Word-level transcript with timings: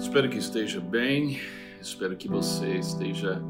Espero 0.00 0.30
que 0.30 0.38
esteja 0.38 0.80
bem, 0.80 1.38
espero 1.78 2.16
que 2.16 2.26
você 2.26 2.78
esteja 2.78 3.40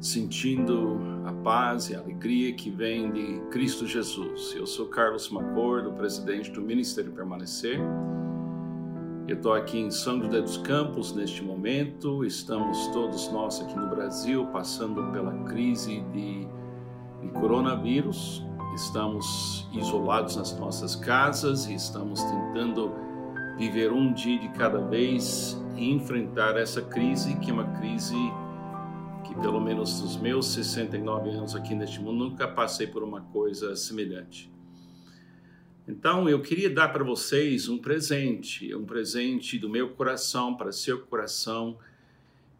sentindo 0.00 0.98
a 1.24 1.32
paz 1.32 1.88
e 1.88 1.94
a 1.94 2.00
alegria 2.00 2.52
que 2.54 2.68
vem 2.68 3.12
de 3.12 3.40
Cristo 3.52 3.86
Jesus. 3.86 4.52
Eu 4.56 4.66
sou 4.66 4.88
Carlos 4.88 5.30
Macordo, 5.30 5.92
presidente 5.92 6.50
do 6.50 6.60
Ministério 6.60 7.12
Permanecer. 7.12 7.78
Eu 9.28 9.36
estou 9.36 9.54
aqui 9.54 9.78
em 9.78 9.90
São 9.92 10.20
José 10.20 10.40
dos 10.40 10.56
Campos 10.58 11.14
neste 11.14 11.40
momento. 11.40 12.24
Estamos 12.24 12.88
todos 12.88 13.30
nós 13.30 13.60
aqui 13.60 13.78
no 13.78 13.88
Brasil 13.88 14.44
passando 14.46 15.12
pela 15.12 15.32
crise 15.44 16.00
de, 16.12 16.48
de 17.22 17.28
coronavírus. 17.32 18.44
Estamos 18.74 19.68
isolados 19.72 20.34
nas 20.34 20.58
nossas 20.58 20.96
casas 20.96 21.66
e 21.68 21.74
estamos 21.74 22.20
tentando 22.24 22.90
viver 23.56 23.90
um 23.90 24.12
dia 24.12 24.38
de 24.38 24.48
cada 24.50 24.80
vez 24.80 25.56
e 25.76 25.90
enfrentar 25.90 26.56
essa 26.56 26.82
crise, 26.82 27.36
que 27.36 27.50
é 27.50 27.52
uma 27.52 27.78
crise 27.78 28.16
que, 29.26 29.34
pelo 29.36 29.60
menos 29.60 30.00
nos 30.02 30.16
meus 30.16 30.48
69 30.48 31.30
anos 31.30 31.54
aqui 31.54 31.74
neste 31.74 32.00
mundo, 32.00 32.28
nunca 32.28 32.46
passei 32.46 32.86
por 32.86 33.02
uma 33.02 33.22
coisa 33.22 33.74
semelhante. 33.74 34.50
Então, 35.88 36.28
eu 36.28 36.42
queria 36.42 36.68
dar 36.68 36.88
para 36.88 37.04
vocês 37.04 37.68
um 37.68 37.78
presente, 37.78 38.74
um 38.74 38.84
presente 38.84 39.58
do 39.58 39.70
meu 39.70 39.90
coração 39.90 40.54
para 40.54 40.72
seu 40.72 41.00
coração. 41.06 41.78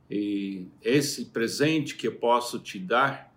E 0.09 0.66
esse 0.80 1.27
presente 1.27 1.97
que 1.97 2.07
eu 2.07 2.15
posso 2.15 2.59
te 2.60 2.79
dar 2.79 3.35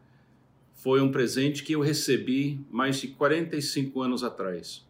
foi 0.76 1.02
um 1.02 1.12
presente 1.12 1.64
que 1.64 1.74
eu 1.74 1.82
recebi 1.82 2.60
mais 2.70 3.02
de 3.02 3.10
45 3.10 4.02
anos 4.02 4.24
atrás. 4.24 4.88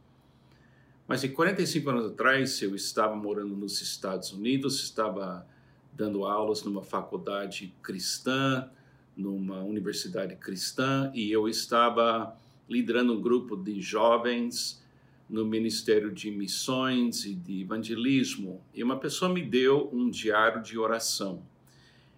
Mas 1.10 1.24
em 1.24 1.32
45 1.32 1.90
anos 1.90 2.06
atrás, 2.06 2.62
eu 2.62 2.76
estava 2.76 3.16
morando 3.16 3.56
nos 3.56 3.82
Estados 3.82 4.32
Unidos, 4.32 4.80
estava 4.84 5.44
dando 5.92 6.24
aulas 6.24 6.62
numa 6.62 6.84
faculdade 6.84 7.74
cristã, 7.82 8.70
numa 9.18 9.64
universidade 9.64 10.36
cristã, 10.36 11.12
e 11.16 11.32
eu 11.32 11.50
estava 11.50 12.38
liderando 12.70 13.14
um 13.14 13.20
grupo 13.20 13.58
de 13.58 13.82
jovens 13.82 14.86
no 15.28 15.44
Ministério 15.48 16.12
de 16.12 16.30
Missões 16.30 17.26
e 17.26 17.34
de 17.34 17.62
Evangelismo. 17.62 18.62
E 18.72 18.84
uma 18.84 19.00
pessoa 19.00 19.34
me 19.34 19.42
deu 19.42 19.90
um 19.92 20.12
diário 20.12 20.62
de 20.62 20.78
oração. 20.78 21.42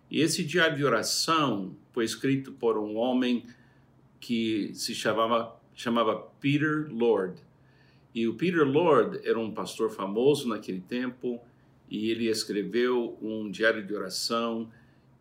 E 0.10 0.20
esse 0.20 0.44
diário 0.44 0.76
de 0.76 0.84
oração 0.84 1.78
foi 1.94 2.04
escrito 2.04 2.52
por 2.52 2.78
um 2.78 2.98
homem 2.98 3.46
que 4.20 4.74
se 4.74 4.94
chamava, 4.94 5.58
chamava 5.74 6.14
Peter 6.42 6.90
Lord. 6.92 7.51
E 8.14 8.28
o 8.28 8.34
Peter 8.36 8.66
Lord 8.66 9.22
era 9.24 9.40
um 9.40 9.52
pastor 9.52 9.90
famoso 9.90 10.48
naquele 10.48 10.82
tempo 10.82 11.42
e 11.90 12.10
ele 12.10 12.30
escreveu 12.30 13.18
um 13.22 13.50
diário 13.50 13.86
de 13.86 13.94
oração 13.94 14.70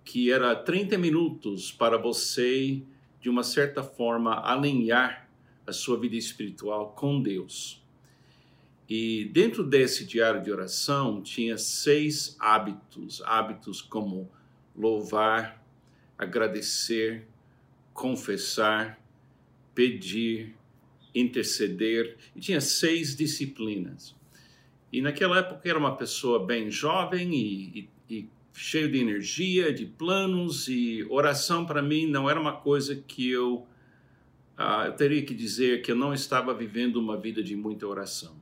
que 0.05 0.30
era 0.30 0.56
30 0.56 0.98
minutos 0.98 1.70
para 1.70 1.97
você, 1.97 2.82
de 3.20 3.28
uma 3.28 3.42
certa 3.42 3.82
forma, 3.82 4.41
alinhar 4.44 5.28
a 5.66 5.72
sua 5.72 5.98
vida 5.98 6.16
espiritual 6.16 6.92
com 6.97 7.22
Deus. 7.22 7.80
E 8.88 9.27
dentro 9.27 9.62
desse 9.62 10.04
diário 10.04 10.42
de 10.42 10.50
oração 10.50 11.22
tinha 11.22 11.56
seis 11.56 12.36
hábitos, 12.41 13.22
hábitos 13.25 13.80
como 13.80 14.28
louvar, 14.75 15.64
agradecer, 16.19 17.28
confessar, 17.94 19.00
pedir, 19.75 20.56
interceder, 21.14 22.16
e 22.34 22.41
tinha 22.41 22.61
seis 22.61 23.16
disciplinas. 23.16 24.14
E 24.92 25.00
naquela 25.00 25.39
época 25.39 25.69
era 25.69 25.78
uma 25.78 25.97
pessoa 25.97 26.44
bem 26.44 26.70
jovem 26.70 27.33
e, 27.34 27.89
e, 28.08 28.14
e 28.19 28.28
cheio 28.53 28.91
de 28.91 28.98
energia, 28.98 29.72
de 29.72 29.86
planos, 29.86 30.69
e 30.69 31.06
oração 31.08 31.64
para 31.64 31.81
mim 31.81 32.06
não 32.06 32.28
era 32.28 32.41
uma 32.41 32.53
coisa 32.53 32.97
que 32.97 33.31
eu, 33.31 33.66
uh, 34.59 34.87
eu 34.87 34.93
teria 34.93 35.22
que 35.22 35.34
dizer 35.34 35.82
que 35.82 35.93
eu 35.93 35.97
não 35.97 36.12
estava 36.12 36.53
vivendo 36.53 36.97
uma 36.97 37.16
vida 37.16 37.42
de 37.42 37.54
muita 37.54 37.87
oração. 37.87 38.37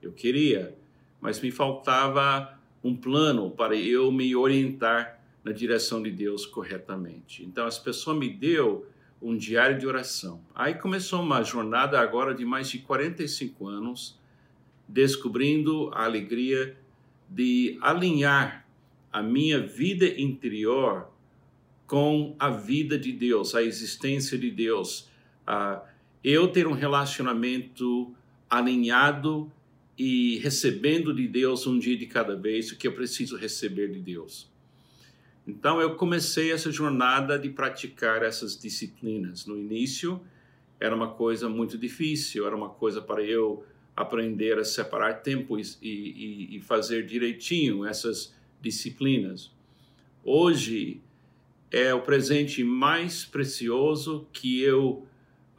Eu 0.00 0.12
queria, 0.12 0.76
mas 1.20 1.40
me 1.40 1.50
faltava 1.50 2.58
um 2.82 2.96
plano 2.96 3.50
para 3.50 3.76
eu 3.76 4.10
me 4.10 4.34
orientar 4.34 5.20
na 5.44 5.52
direção 5.52 6.02
de 6.02 6.10
Deus 6.10 6.46
corretamente. 6.46 7.44
Então, 7.44 7.66
as 7.66 7.78
pessoas 7.78 8.16
me 8.16 8.28
deu 8.28 8.86
um 9.22 9.36
diário 9.36 9.78
de 9.78 9.86
oração. 9.86 10.40
Aí 10.54 10.74
começou 10.74 11.22
uma 11.22 11.42
jornada 11.42 12.00
agora 12.00 12.34
de 12.34 12.44
mais 12.44 12.68
de 12.68 12.80
45 12.80 13.68
anos, 13.68 14.18
descobrindo 14.88 15.90
a 15.94 16.04
alegria 16.04 16.76
de 17.28 17.78
alinhar 17.80 18.66
a 19.12 19.22
minha 19.22 19.60
vida 19.60 20.06
interior 20.20 21.08
com 21.86 22.34
a 22.38 22.50
vida 22.50 22.98
de 22.98 23.12
Deus, 23.12 23.54
a 23.54 23.62
existência 23.62 24.36
de 24.36 24.50
Deus. 24.50 25.10
Uh, 25.46 25.80
eu 26.24 26.48
ter 26.48 26.66
um 26.66 26.72
relacionamento 26.72 28.14
alinhado 28.50 29.50
e 29.96 30.38
recebendo 30.38 31.14
de 31.14 31.28
Deus 31.28 31.66
um 31.66 31.78
dia 31.78 31.96
de 31.96 32.06
cada 32.06 32.34
vez 32.34 32.72
o 32.72 32.76
que 32.76 32.86
eu 32.88 32.92
preciso 32.92 33.36
receber 33.36 33.88
de 33.88 34.00
Deus. 34.00 34.51
Então 35.46 35.80
eu 35.80 35.96
comecei 35.96 36.52
essa 36.52 36.70
jornada 36.70 37.38
de 37.38 37.48
praticar 37.48 38.22
essas 38.22 38.56
disciplinas. 38.56 39.46
No 39.46 39.58
início 39.58 40.20
era 40.78 40.94
uma 40.94 41.08
coisa 41.08 41.48
muito 41.48 41.76
difícil, 41.76 42.46
era 42.46 42.54
uma 42.56 42.68
coisa 42.68 43.00
para 43.00 43.22
eu 43.22 43.64
aprender 43.96 44.58
a 44.58 44.64
separar 44.64 45.14
tempo 45.22 45.58
e, 45.58 45.62
e, 45.82 46.56
e 46.56 46.60
fazer 46.60 47.06
direitinho 47.06 47.84
essas 47.84 48.34
disciplinas. 48.60 49.50
Hoje 50.24 51.02
é 51.70 51.92
o 51.92 52.02
presente 52.02 52.62
mais 52.62 53.24
precioso 53.24 54.28
que 54.32 54.62
eu 54.62 55.06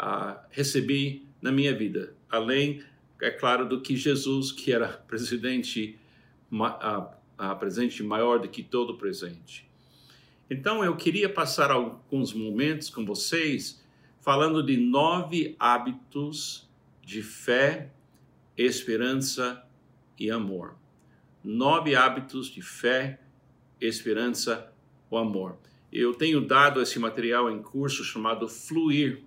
uh, 0.01 0.39
recebi 0.49 1.27
na 1.41 1.51
minha 1.51 1.75
vida, 1.75 2.15
além, 2.29 2.83
é 3.21 3.31
claro, 3.31 3.67
do 3.67 3.81
que 3.81 3.95
Jesus, 3.95 4.51
que 4.51 4.71
era 4.71 4.87
presente, 5.07 5.99
uh, 6.51 6.63
uh, 6.63 7.59
presente 7.59 8.01
maior 8.03 8.39
do 8.39 8.47
que 8.47 8.63
todo 8.63 8.97
presente. 8.97 9.72
Então 10.53 10.83
eu 10.83 10.95
queria 10.95 11.27
passar 11.27 11.71
alguns 11.71 12.31
momentos 12.31 12.87
com 12.87 13.03
vocês 13.03 13.83
falando 14.21 14.61
de 14.61 14.77
nove 14.77 15.55
hábitos 15.57 16.69
de 17.01 17.23
fé, 17.23 17.89
esperança 18.55 19.65
e 20.15 20.29
amor. 20.29 20.75
Nove 21.43 21.95
hábitos 21.95 22.51
de 22.51 22.61
fé, 22.61 23.19
esperança 23.81 24.71
e 25.11 25.17
amor. 25.17 25.57
Eu 25.91 26.13
tenho 26.13 26.39
dado 26.39 26.79
esse 26.79 26.99
material 26.99 27.49
em 27.49 27.59
curso 27.59 28.03
chamado 28.03 28.47
Fluir. 28.47 29.23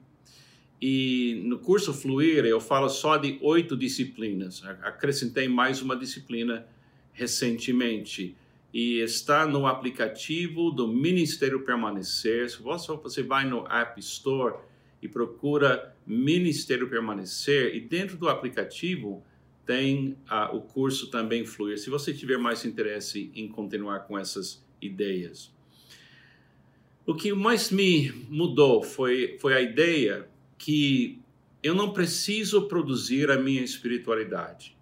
E 0.80 1.42
no 1.44 1.58
curso 1.58 1.92
Fluir 1.92 2.44
eu 2.44 2.60
falo 2.60 2.88
só 2.88 3.16
de 3.16 3.36
oito 3.42 3.76
disciplinas. 3.76 4.62
Acrescentei 4.80 5.48
mais 5.48 5.82
uma 5.82 5.96
disciplina 5.96 6.64
recentemente 7.12 8.36
e 8.76 9.00
está 9.00 9.46
no 9.46 9.66
aplicativo 9.66 10.70
do 10.70 10.86
Ministério 10.86 11.64
Permanecer. 11.64 12.50
Se 12.50 12.60
você 12.60 13.22
vai 13.22 13.48
no 13.48 13.66
App 13.66 13.98
Store 14.00 14.56
e 15.00 15.08
procura 15.08 15.96
Ministério 16.06 16.86
Permanecer, 16.86 17.74
e 17.74 17.80
dentro 17.80 18.18
do 18.18 18.28
aplicativo 18.28 19.24
tem 19.64 20.18
uh, 20.30 20.54
o 20.54 20.60
curso 20.60 21.10
também 21.10 21.46
Fluir, 21.46 21.78
se 21.78 21.88
você 21.88 22.12
tiver 22.12 22.36
mais 22.36 22.66
interesse 22.66 23.32
em 23.34 23.48
continuar 23.48 24.00
com 24.00 24.18
essas 24.18 24.62
ideias. 24.78 25.50
O 27.06 27.14
que 27.14 27.32
mais 27.32 27.70
me 27.70 28.10
mudou 28.28 28.82
foi, 28.82 29.38
foi 29.40 29.54
a 29.54 29.60
ideia 29.62 30.28
que 30.58 31.18
eu 31.62 31.74
não 31.74 31.94
preciso 31.94 32.68
produzir 32.68 33.30
a 33.30 33.38
minha 33.38 33.62
espiritualidade 33.62 34.75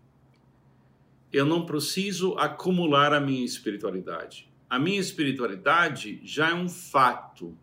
eu 1.35 1.45
não 1.45 1.67
preciso 1.67 2.35
acumular 2.35 3.13
a 3.13 3.19
minha 3.19 3.45
espiritualidade. 3.45 4.49
A 4.71 4.79
minha 4.79 5.01
espiritualidade 5.01 6.21
já 6.23 6.51
é 6.51 6.55
um 6.55 6.69
fato, 6.69 7.59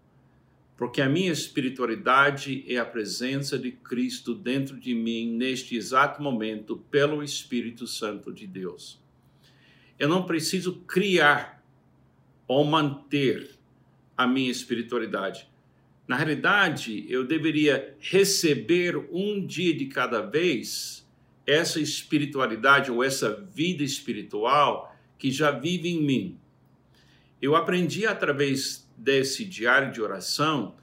porque 0.75 1.01
a 1.01 1.07
minha 1.07 1.31
espiritualidade 1.31 2.65
é 2.68 2.75
a 2.75 2.85
presença 2.85 3.57
de 3.57 3.71
Cristo 3.71 4.35
dentro 4.35 4.77
de 4.77 4.94
mim 4.94 5.38
neste 5.38 5.77
exato 5.77 6.21
momento 6.21 6.83
pelo 6.91 7.23
Espírito 7.23 7.88
Santo 7.88 8.33
de 8.33 8.45
Deus. 8.45 9.01
Eu 9.97 10.09
não 10.09 10.25
preciso 10.25 10.81
criar 10.85 11.65
ou 12.45 12.65
manter 12.65 13.51
a 14.18 14.27
minha 14.27 14.51
espiritualidade. 14.51 15.47
Na 16.06 16.18
realidade, 16.18 17.06
eu 17.07 17.25
deveria 17.25 17.95
receber 18.01 18.97
um 19.13 19.45
dia 19.45 19.73
de 19.73 19.85
cada 19.85 20.19
vez 20.19 21.00
essa 21.51 21.80
espiritualidade 21.80 22.89
ou 22.89 23.03
essa 23.03 23.48
vida 23.53 23.83
espiritual 23.83 24.95
que 25.18 25.31
já 25.31 25.51
vive 25.51 25.89
em 25.89 26.01
mim. 26.01 26.39
Eu 27.42 27.56
aprendi 27.56 28.06
através 28.06 28.89
desse 28.98 29.44
diário 29.44 29.92
de 29.92 30.01
oração 30.01 30.75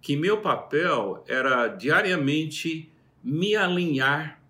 que 0.00 0.16
meu 0.16 0.40
papel 0.40 1.24
era 1.26 1.68
diariamente 1.68 2.90
me 3.22 3.54
alinhar 3.54 4.40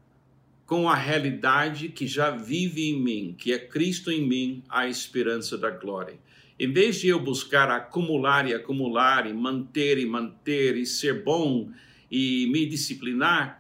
com 0.67 0.88
a 0.88 0.94
realidade 0.94 1.88
que 1.88 2.06
já 2.06 2.31
vive 2.31 2.90
em 2.90 3.00
mim, 3.00 3.34
que 3.37 3.52
é 3.52 3.58
Cristo 3.58 4.11
em 4.11 4.26
mim, 4.26 4.62
a 4.69 4.87
esperança 4.87 5.58
da 5.58 5.70
glória. 5.70 6.19
Em 6.58 6.73
vez 6.73 7.00
de 7.00 7.08
eu 7.08 7.19
buscar 7.19 7.70
acumular 7.70 8.49
e 8.49 8.55
acumular 8.55 9.28
e 9.28 9.32
manter 9.32 9.99
e 9.99 10.06
manter 10.06 10.76
e 10.76 10.87
ser 10.87 11.25
bom 11.25 11.70
e 12.11 12.49
me 12.52 12.66
disciplinar, 12.66 13.59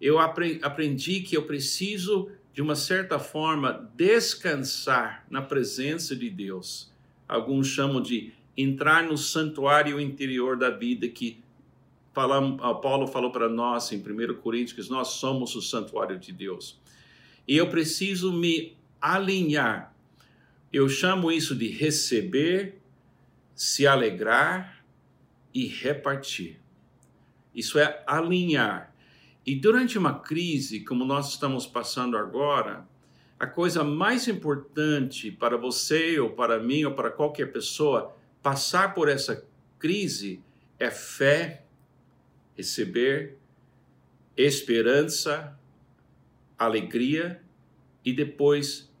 eu 0.00 0.18
aprendi 0.18 1.20
que 1.20 1.36
eu 1.36 1.44
preciso, 1.44 2.30
de 2.52 2.62
uma 2.62 2.76
certa 2.76 3.18
forma, 3.18 3.90
descansar 3.94 5.26
na 5.28 5.42
presença 5.42 6.14
de 6.14 6.30
Deus. 6.30 6.92
Alguns 7.28 7.66
chamam 7.66 8.00
de 8.00 8.32
entrar 8.56 9.04
no 9.04 9.16
santuário 9.16 10.00
interior 10.00 10.56
da 10.56 10.70
vida 10.70 11.08
que 11.08 11.40
Paulo 12.12 13.06
falou 13.06 13.30
para 13.30 13.48
nós 13.48 13.92
em 13.92 13.98
1 13.98 14.34
Coríntios 14.40 14.88
nós 14.88 15.08
somos 15.08 15.54
o 15.54 15.62
santuário 15.62 16.18
de 16.18 16.32
Deus. 16.32 16.80
E 17.46 17.56
eu 17.56 17.68
preciso 17.68 18.32
me 18.32 18.76
alinhar. 19.00 19.94
Eu 20.72 20.88
chamo 20.88 21.30
isso 21.30 21.54
de 21.54 21.68
receber, 21.68 22.80
se 23.54 23.86
alegrar 23.86 24.84
e 25.54 25.66
repartir. 25.66 26.60
Isso 27.54 27.78
é 27.78 28.02
alinhar. 28.06 28.92
E 29.48 29.54
durante 29.54 29.96
uma 29.96 30.20
crise, 30.20 30.80
como 30.80 31.06
nós 31.06 31.30
estamos 31.30 31.66
passando 31.66 32.18
agora, 32.18 32.86
a 33.40 33.46
coisa 33.46 33.82
mais 33.82 34.28
importante 34.28 35.30
para 35.30 35.56
você 35.56 36.20
ou 36.20 36.28
para 36.28 36.62
mim 36.62 36.84
ou 36.84 36.92
para 36.92 37.10
qualquer 37.10 37.50
pessoa 37.50 38.14
passar 38.42 38.92
por 38.92 39.08
essa 39.08 39.42
crise 39.78 40.42
é 40.78 40.90
fé 40.90 41.64
receber 42.58 43.38
esperança, 44.36 45.58
alegria 46.58 47.40
e 48.04 48.12
depois 48.12 48.92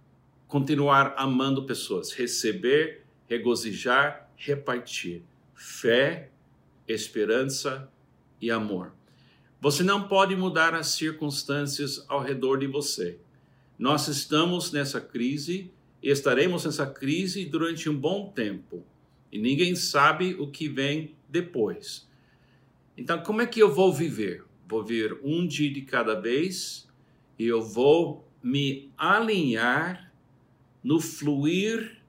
continuar 0.46 1.12
amando 1.18 1.66
pessoas, 1.66 2.12
receber, 2.12 3.04
regozijar, 3.28 4.30
repartir 4.34 5.22
fé, 5.54 6.30
esperança 6.88 7.92
e 8.40 8.50
amor. 8.50 8.96
Você 9.60 9.82
não 9.82 10.06
pode 10.06 10.36
mudar 10.36 10.72
as 10.72 10.88
circunstâncias 10.88 12.04
ao 12.08 12.22
redor 12.22 12.58
de 12.58 12.68
você. 12.68 13.18
Nós 13.76 14.06
estamos 14.06 14.70
nessa 14.70 15.00
crise 15.00 15.72
e 16.00 16.10
estaremos 16.10 16.64
nessa 16.64 16.86
crise 16.86 17.44
durante 17.44 17.88
um 17.88 17.96
bom 17.96 18.30
tempo. 18.30 18.84
E 19.32 19.38
ninguém 19.38 19.74
sabe 19.74 20.34
o 20.38 20.46
que 20.46 20.68
vem 20.68 21.16
depois. 21.28 22.06
Então, 22.96 23.20
como 23.20 23.42
é 23.42 23.46
que 23.46 23.60
eu 23.60 23.74
vou 23.74 23.92
viver? 23.92 24.44
Vou 24.68 24.84
viver 24.84 25.18
um 25.24 25.44
dia 25.44 25.72
de 25.72 25.82
cada 25.82 26.14
vez 26.14 26.88
e 27.36 27.44
eu 27.44 27.60
vou 27.60 28.28
me 28.40 28.92
alinhar 28.96 30.12
no 30.84 31.00
fluir 31.00 32.00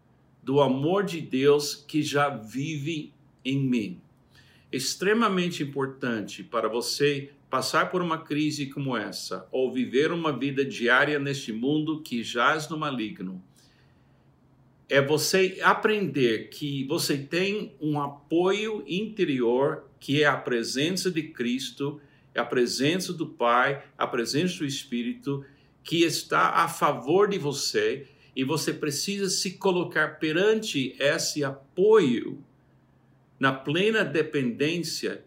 do 0.44 0.62
amor 0.62 1.04
de 1.04 1.20
Deus 1.20 1.76
que 1.76 2.04
já 2.04 2.30
vive 2.30 3.12
em 3.44 3.60
mim. 3.60 4.02
Extremamente 4.72 5.64
importante 5.64 6.44
para 6.44 6.68
você 6.68 7.32
passar 7.50 7.90
por 7.90 8.02
uma 8.02 8.20
crise 8.20 8.68
como 8.68 8.96
essa 8.96 9.48
ou 9.52 9.72
viver 9.72 10.12
uma 10.12 10.32
vida 10.32 10.64
diária 10.64 11.18
neste 11.20 11.52
mundo 11.52 12.02
que 12.02 12.24
jaz 12.24 12.70
no 12.70 12.78
maligno 12.78 13.44
é 14.90 15.00
você 15.00 15.60
aprender 15.62 16.50
que 16.50 16.84
você 16.86 17.16
tem 17.16 17.76
um 17.80 18.02
apoio 18.02 18.84
interior 18.88 19.86
que 20.00 20.24
é 20.24 20.26
a 20.26 20.36
presença 20.36 21.12
de 21.12 21.22
Cristo, 21.22 22.02
a 22.36 22.44
presença 22.44 23.14
do 23.14 23.28
Pai, 23.28 23.84
a 23.98 24.08
presença 24.08 24.60
do 24.60 24.66
Espírito, 24.66 25.46
que 25.84 26.04
está 26.04 26.50
a 26.50 26.68
favor 26.68 27.30
de 27.30 27.38
você 27.38 28.08
e 28.36 28.44
você 28.44 28.74
precisa 28.74 29.30
se 29.30 29.58
colocar 29.58 30.20
perante 30.20 30.96
esse 30.98 31.44
apoio 31.44 32.44
na 33.40 33.52
plena 33.52 34.04
dependência 34.04 35.24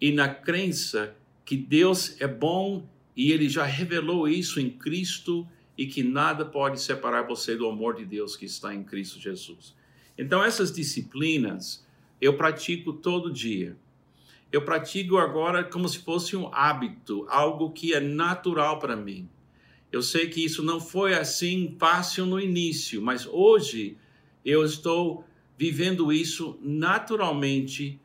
e 0.00 0.10
na 0.10 0.28
crença 0.28 1.14
que 1.44 1.56
Deus 1.56 2.20
é 2.20 2.26
bom 2.26 2.88
e 3.16 3.32
ele 3.32 3.48
já 3.48 3.64
revelou 3.64 4.28
isso 4.28 4.60
em 4.60 4.70
Cristo 4.70 5.46
e 5.76 5.86
que 5.86 6.02
nada 6.02 6.44
pode 6.44 6.80
separar 6.80 7.22
você 7.22 7.56
do 7.56 7.68
amor 7.68 7.96
de 7.96 8.04
Deus 8.04 8.36
que 8.36 8.46
está 8.46 8.74
em 8.74 8.82
Cristo 8.82 9.20
Jesus. 9.20 9.74
Então 10.16 10.42
essas 10.42 10.72
disciplinas 10.72 11.84
eu 12.20 12.36
pratico 12.36 12.92
todo 12.92 13.32
dia 13.32 13.76
eu 14.54 14.62
pratico 14.62 15.16
agora 15.16 15.64
como 15.64 15.88
se 15.88 15.98
fosse 15.98 16.36
um 16.36 16.48
hábito, 16.54 17.26
algo 17.28 17.72
que 17.72 17.92
é 17.92 17.98
natural 17.98 18.78
para 18.78 18.94
mim. 18.94 19.28
Eu 19.90 20.00
sei 20.00 20.28
que 20.28 20.44
isso 20.44 20.62
não 20.62 20.78
foi 20.78 21.12
assim 21.12 21.74
fácil 21.76 22.24
no 22.24 22.38
início, 22.38 23.02
mas 23.02 23.26
hoje 23.26 23.96
eu 24.44 24.64
estou 24.64 25.24
vivendo 25.58 26.12
isso 26.12 26.56
naturalmente 26.62 28.00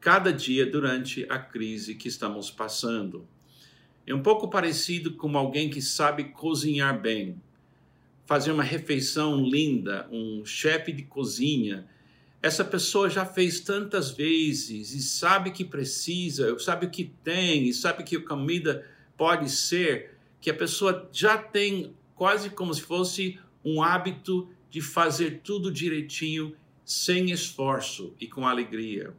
cada 0.00 0.32
dia 0.32 0.64
durante 0.64 1.26
a 1.28 1.38
crise 1.38 1.94
que 1.94 2.08
estamos 2.08 2.50
passando. 2.50 3.26
É 4.06 4.14
um 4.14 4.22
pouco 4.22 4.48
parecido 4.48 5.12
com 5.14 5.36
alguém 5.36 5.68
que 5.68 5.82
sabe 5.82 6.24
cozinhar 6.24 7.00
bem, 7.00 7.40
fazer 8.26 8.52
uma 8.52 8.62
refeição 8.62 9.44
linda, 9.44 10.08
um 10.10 10.44
chefe 10.44 10.92
de 10.92 11.02
cozinha 11.02 11.86
essa 12.40 12.64
pessoa 12.64 13.10
já 13.10 13.26
fez 13.26 13.60
tantas 13.60 14.10
vezes 14.10 14.92
e 14.94 15.02
sabe 15.02 15.50
que 15.50 15.64
precisa, 15.64 16.56
sabe 16.58 16.86
o 16.86 16.90
que 16.90 17.04
tem, 17.04 17.68
e 17.68 17.74
sabe 17.74 18.04
que 18.04 18.16
a 18.16 18.24
comida 18.24 18.86
pode 19.16 19.50
ser, 19.50 20.16
que 20.40 20.48
a 20.48 20.54
pessoa 20.54 21.08
já 21.12 21.36
tem 21.36 21.94
quase 22.14 22.50
como 22.50 22.72
se 22.72 22.82
fosse 22.82 23.38
um 23.64 23.82
hábito 23.82 24.48
de 24.70 24.80
fazer 24.80 25.40
tudo 25.42 25.72
direitinho, 25.72 26.54
sem 26.84 27.32
esforço 27.32 28.14
e 28.20 28.26
com 28.26 28.46
alegria. 28.46 29.12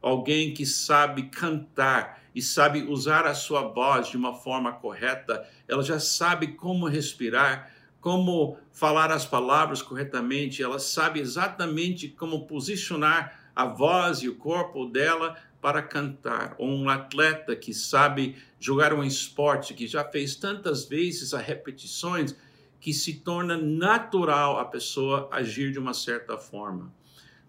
Alguém 0.00 0.54
que 0.54 0.64
sabe 0.64 1.24
cantar 1.24 2.22
e 2.34 2.40
sabe 2.40 2.82
usar 2.82 3.26
a 3.26 3.34
sua 3.34 3.62
voz 3.62 4.08
de 4.08 4.16
uma 4.16 4.34
forma 4.34 4.72
correta, 4.72 5.46
ela 5.68 5.82
já 5.82 5.98
sabe 5.98 6.48
como 6.48 6.86
respirar, 6.86 7.70
como 8.00 8.56
falar 8.72 9.10
as 9.10 9.26
palavras 9.26 9.82
corretamente, 9.82 10.62
ela 10.62 10.78
sabe 10.78 11.20
exatamente 11.20 12.08
como 12.08 12.46
posicionar 12.46 13.50
a 13.54 13.66
voz 13.66 14.22
e 14.22 14.28
o 14.28 14.36
corpo 14.36 14.86
dela 14.86 15.36
para 15.60 15.82
cantar. 15.82 16.54
Ou 16.56 16.68
um 16.68 16.88
atleta 16.88 17.54
que 17.54 17.74
sabe 17.74 18.36
jogar 18.58 18.94
um 18.94 19.04
esporte, 19.04 19.74
que 19.74 19.86
já 19.86 20.02
fez 20.04 20.34
tantas 20.36 20.86
vezes 20.86 21.34
as 21.34 21.44
repetições, 21.44 22.34
que 22.80 22.94
se 22.94 23.20
torna 23.20 23.58
natural 23.58 24.58
a 24.58 24.64
pessoa 24.64 25.28
agir 25.30 25.70
de 25.70 25.78
uma 25.78 25.92
certa 25.92 26.38
forma. 26.38 26.90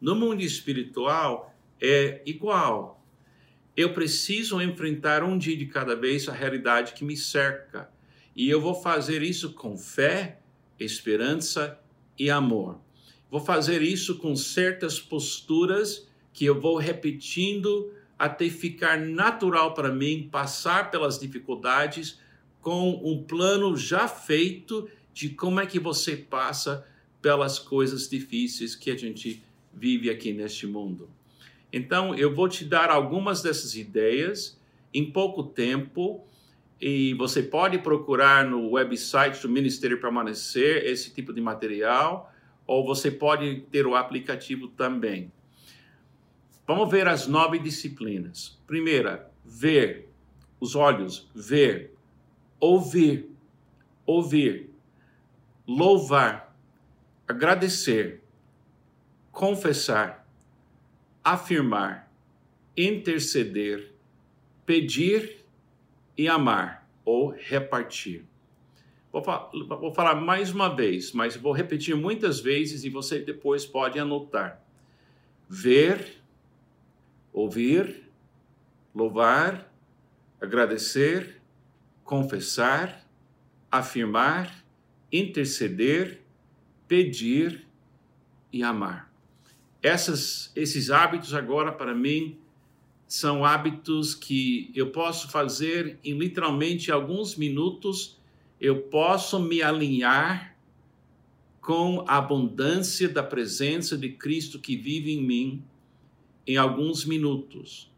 No 0.01 0.15
mundo 0.15 0.41
espiritual 0.41 1.50
é 1.81 2.21
igual. 2.25 3.03
Eu 3.75 3.93
preciso 3.93 4.61
enfrentar 4.61 5.23
um 5.23 5.37
dia 5.37 5.57
de 5.57 5.65
cada 5.65 5.95
vez 5.95 6.29
a 6.29 6.33
realidade 6.33 6.93
que 6.93 7.03
me 7.03 7.17
cerca. 7.17 7.89
E 8.35 8.49
eu 8.49 8.61
vou 8.61 8.75
fazer 8.75 9.21
isso 9.23 9.53
com 9.53 9.77
fé, 9.77 10.39
esperança 10.79 11.79
e 12.17 12.29
amor. 12.29 12.79
Vou 13.29 13.39
fazer 13.39 13.81
isso 13.81 14.17
com 14.17 14.35
certas 14.35 14.99
posturas 14.99 16.07
que 16.33 16.45
eu 16.45 16.59
vou 16.59 16.77
repetindo 16.77 17.91
até 18.19 18.49
ficar 18.49 18.99
natural 18.99 19.73
para 19.73 19.91
mim 19.91 20.29
passar 20.31 20.91
pelas 20.91 21.17
dificuldades 21.17 22.19
com 22.61 23.01
um 23.03 23.23
plano 23.23 23.75
já 23.75 24.07
feito 24.07 24.87
de 25.13 25.29
como 25.29 25.59
é 25.59 25.65
que 25.65 25.79
você 25.79 26.15
passa 26.15 26.85
pelas 27.21 27.57
coisas 27.57 28.07
difíceis 28.07 28.75
que 28.75 28.91
a 28.91 28.97
gente 28.97 29.43
vive 29.73 30.09
aqui 30.09 30.31
neste 30.33 30.67
mundo. 30.67 31.09
Então, 31.71 32.13
eu 32.15 32.33
vou 32.33 32.49
te 32.49 32.65
dar 32.65 32.89
algumas 32.89 33.41
dessas 33.41 33.75
ideias 33.75 34.59
em 34.93 35.09
pouco 35.09 35.43
tempo 35.43 36.25
e 36.79 37.13
você 37.13 37.43
pode 37.43 37.77
procurar 37.77 38.43
no 38.43 38.71
website 38.71 39.41
do 39.41 39.47
Ministério 39.47 40.01
Permanecer 40.01 40.83
esse 40.85 41.13
tipo 41.13 41.31
de 41.31 41.39
material, 41.39 42.33
ou 42.65 42.85
você 42.85 43.11
pode 43.11 43.61
ter 43.71 43.85
o 43.85 43.95
aplicativo 43.95 44.67
também. 44.67 45.31
Vamos 46.65 46.89
ver 46.89 47.07
as 47.07 47.27
nove 47.27 47.59
disciplinas. 47.59 48.59
Primeira, 48.65 49.31
ver, 49.45 50.09
os 50.59 50.75
olhos, 50.75 51.29
ver, 51.35 51.93
ouvir, 52.59 53.29
ouvir, 54.05 54.69
louvar, 55.67 56.55
agradecer, 57.27 58.23
confessar, 59.31 60.20
afirmar, 61.23 62.11
interceder, 62.75 63.93
pedir 64.65 65.45
e 66.17 66.27
amar 66.27 66.87
ou 67.03 67.29
repartir. 67.29 68.25
Vou, 69.11 69.21
vou 69.67 69.93
falar 69.93 70.15
mais 70.15 70.51
uma 70.51 70.73
vez, 70.73 71.11
mas 71.11 71.35
vou 71.35 71.51
repetir 71.51 71.95
muitas 71.95 72.39
vezes 72.39 72.83
e 72.85 72.89
você 72.89 73.19
depois 73.19 73.65
pode 73.65 73.99
anotar. 73.99 74.63
Ver, 75.49 76.21
ouvir, 77.33 78.09
louvar, 78.95 79.69
agradecer, 80.39 81.41
confessar, 82.05 83.05
afirmar, 83.69 84.63
interceder, 85.11 86.21
pedir 86.87 87.67
e 88.51 88.63
amar. 88.63 89.10
Essas, 89.81 90.51
esses 90.55 90.91
hábitos 90.91 91.33
agora 91.33 91.71
para 91.71 91.95
mim 91.95 92.37
são 93.07 93.43
hábitos 93.43 94.13
que 94.15 94.71
eu 94.75 94.91
posso 94.91 95.29
fazer 95.29 95.99
em 96.03 96.17
literalmente 96.17 96.91
alguns 96.91 97.35
minutos. 97.35 98.19
Eu 98.59 98.83
posso 98.83 99.39
me 99.39 99.61
alinhar 99.61 100.55
com 101.59 102.05
a 102.07 102.17
abundância 102.17 103.09
da 103.09 103.21
presença 103.21 103.97
de 103.97 104.09
Cristo 104.09 104.59
que 104.59 104.75
vive 104.75 105.11
em 105.11 105.23
mim 105.23 105.63
em 106.45 106.57
alguns 106.57 107.05
minutos. 107.05 107.91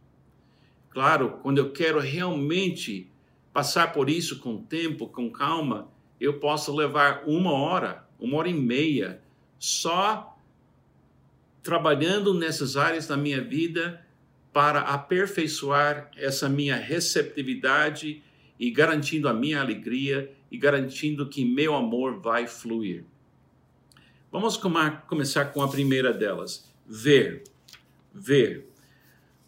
Claro, 0.89 1.39
quando 1.41 1.57
eu 1.57 1.71
quero 1.71 1.99
realmente 1.99 3.09
passar 3.51 3.93
por 3.93 4.09
isso 4.09 4.39
com 4.39 4.57
tempo, 4.57 5.07
com 5.07 5.29
calma, 5.29 5.89
eu 6.19 6.39
posso 6.39 6.75
levar 6.75 7.23
uma 7.25 7.51
hora, 7.51 8.07
uma 8.19 8.37
hora 8.37 8.49
e 8.49 8.53
meia, 8.53 9.21
só 9.59 10.32
trabalhando 11.63 12.33
nessas 12.33 12.75
áreas 12.75 13.07
da 13.07 13.15
minha 13.15 13.41
vida 13.41 14.05
para 14.51 14.81
aperfeiçoar 14.81 16.11
essa 16.15 16.47
minha 16.47 16.75
receptividade 16.75 18.21
e 18.59 18.69
garantindo 18.69 19.27
a 19.27 19.33
minha 19.33 19.61
alegria 19.61 20.31
e 20.51 20.57
garantindo 20.57 21.27
que 21.27 21.43
meu 21.43 21.73
amor 21.73 22.19
vai 22.19 22.45
fluir. 22.45 23.03
Vamos 24.31 24.57
começar 25.07 25.45
com 25.45 25.61
a 25.61 25.67
primeira 25.67 26.13
delas, 26.13 26.71
ver. 26.85 27.43
Ver. 28.13 28.67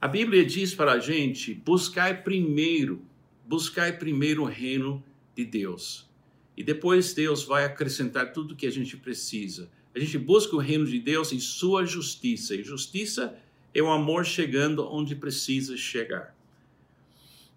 A 0.02 0.08
Bíblia 0.08 0.46
diz 0.46 0.74
para 0.74 0.94
a 0.94 1.00
gente: 1.00 1.54
buscai 1.54 2.24
primeiro, 2.24 3.02
buscai 3.46 3.92
primeiro 3.98 4.44
o 4.44 4.46
reino 4.46 5.04
de 5.36 5.46
Deus. 5.46 6.10
E 6.58 6.64
depois 6.64 7.14
Deus 7.14 7.44
vai 7.44 7.66
acrescentar 7.66 8.32
tudo 8.32 8.56
que 8.56 8.66
a 8.66 8.72
gente 8.72 8.96
precisa. 8.96 9.70
A 9.96 10.00
gente 10.00 10.18
busca 10.18 10.56
o 10.56 10.60
reino 10.60 10.86
de 10.86 11.00
Deus 11.00 11.32
em 11.32 11.40
sua 11.40 11.86
justiça. 11.86 12.54
E 12.54 12.64
justiça 12.64 13.40
é 13.74 13.82
o 13.82 13.90
amor 13.90 14.26
chegando 14.26 14.86
onde 14.86 15.16
precisa 15.16 15.78
chegar. 15.78 16.36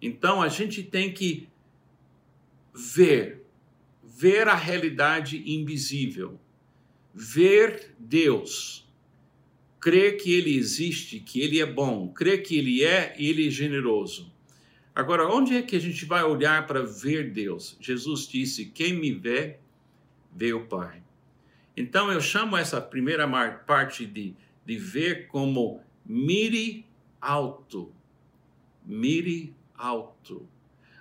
Então 0.01 0.41
a 0.41 0.47
gente 0.47 0.81
tem 0.81 1.13
que 1.13 1.49
ver, 2.73 3.43
ver 4.01 4.47
a 4.47 4.55
realidade 4.55 5.43
invisível, 5.45 6.39
ver 7.13 7.93
Deus, 7.99 8.87
crer 9.79 10.15
que 10.15 10.33
Ele 10.33 10.55
existe, 10.55 11.19
que 11.19 11.41
Ele 11.41 11.59
é 11.59 11.65
bom, 11.65 12.07
crer 12.07 12.41
que 12.41 12.57
Ele 12.57 12.83
é 12.83 13.15
e 13.19 13.27
Ele 13.27 13.47
é 13.47 13.51
generoso. 13.51 14.31
Agora, 14.95 15.27
onde 15.27 15.55
é 15.55 15.61
que 15.61 15.75
a 15.75 15.79
gente 15.79 16.05
vai 16.05 16.23
olhar 16.23 16.65
para 16.67 16.83
ver 16.83 17.31
Deus? 17.31 17.77
Jesus 17.81 18.27
disse: 18.27 18.65
Quem 18.65 18.93
me 18.93 19.11
vê, 19.11 19.57
vê 20.33 20.53
o 20.53 20.65
Pai. 20.65 21.01
Então 21.79 22.11
eu 22.11 22.19
chamo 22.19 22.57
essa 22.57 22.81
primeira 22.81 23.25
parte 23.65 24.05
de, 24.05 24.35
de 24.65 24.75
ver 24.75 25.27
como 25.27 25.81
mire 26.05 26.85
alto. 27.21 27.93
Mire 28.85 29.55
alto. 29.77 30.45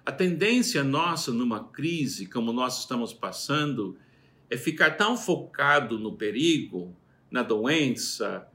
A 0.07 0.13
tendência 0.13 0.85
nossa 0.85 1.33
numa 1.33 1.65
crise 1.65 2.27
como 2.27 2.53
nós 2.53 2.79
estamos 2.79 3.13
passando 3.13 3.99
é 4.49 4.57
ficar 4.57 4.93
tão 4.93 5.17
focado 5.17 5.99
no 5.99 6.13
perigo, 6.13 6.95
na 7.29 7.43
doença, 7.43 8.47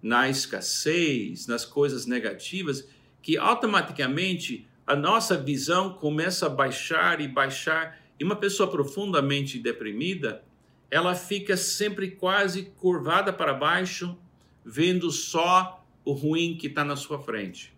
na 0.00 0.28
escassez, 0.28 1.48
nas 1.48 1.64
coisas 1.64 2.06
negativas, 2.06 2.88
que 3.20 3.36
automaticamente 3.36 4.68
a 4.86 4.94
nossa 4.94 5.36
visão 5.36 5.94
começa 5.94 6.46
a 6.46 6.48
baixar 6.48 7.20
e 7.20 7.26
baixar. 7.26 8.00
E 8.20 8.22
uma 8.22 8.36
pessoa 8.36 8.70
profundamente 8.70 9.58
deprimida, 9.58 10.44
ela 10.92 11.14
fica 11.14 11.56
sempre 11.56 12.10
quase 12.10 12.64
curvada 12.64 13.32
para 13.32 13.54
baixo, 13.54 14.14
vendo 14.62 15.10
só 15.10 15.82
o 16.04 16.12
ruim 16.12 16.54
que 16.54 16.66
está 16.66 16.84
na 16.84 16.96
sua 16.96 17.18
frente. 17.18 17.74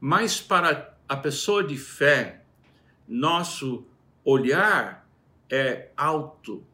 Mas 0.00 0.40
para 0.40 0.96
a 1.06 1.14
pessoa 1.14 1.62
de 1.62 1.76
fé, 1.76 2.42
nosso 3.06 3.84
olhar 4.24 5.06
é 5.50 5.90
alto, 5.94 6.64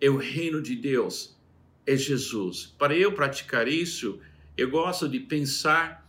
é 0.00 0.08
o 0.08 0.16
reino 0.16 0.62
de 0.62 0.76
Deus, 0.76 1.36
é 1.84 1.96
Jesus. 1.96 2.72
Para 2.78 2.94
eu 2.96 3.10
praticar 3.10 3.66
isso, 3.66 4.20
eu 4.56 4.70
gosto 4.70 5.08
de 5.08 5.18
pensar 5.18 6.08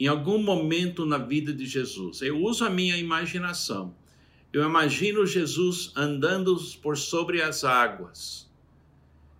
em 0.00 0.08
algum 0.08 0.42
momento 0.42 1.06
na 1.06 1.18
vida 1.18 1.52
de 1.52 1.66
Jesus. 1.66 2.20
Eu 2.20 2.42
uso 2.42 2.64
a 2.64 2.70
minha 2.70 2.96
imaginação. 2.96 3.94
Eu 4.52 4.62
imagino 4.64 5.26
Jesus 5.26 5.92
andando 5.96 6.54
por 6.82 6.98
sobre 6.98 7.40
as 7.40 7.64
águas. 7.64 8.50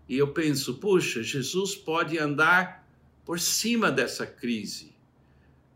E 0.09 0.17
eu 0.17 0.29
penso, 0.29 0.75
puxa, 0.75 1.23
Jesus 1.23 1.77
pode 1.77 2.19
andar 2.19 2.89
por 3.25 3.39
cima 3.39 3.91
dessa 3.91 4.27
crise. 4.27 4.95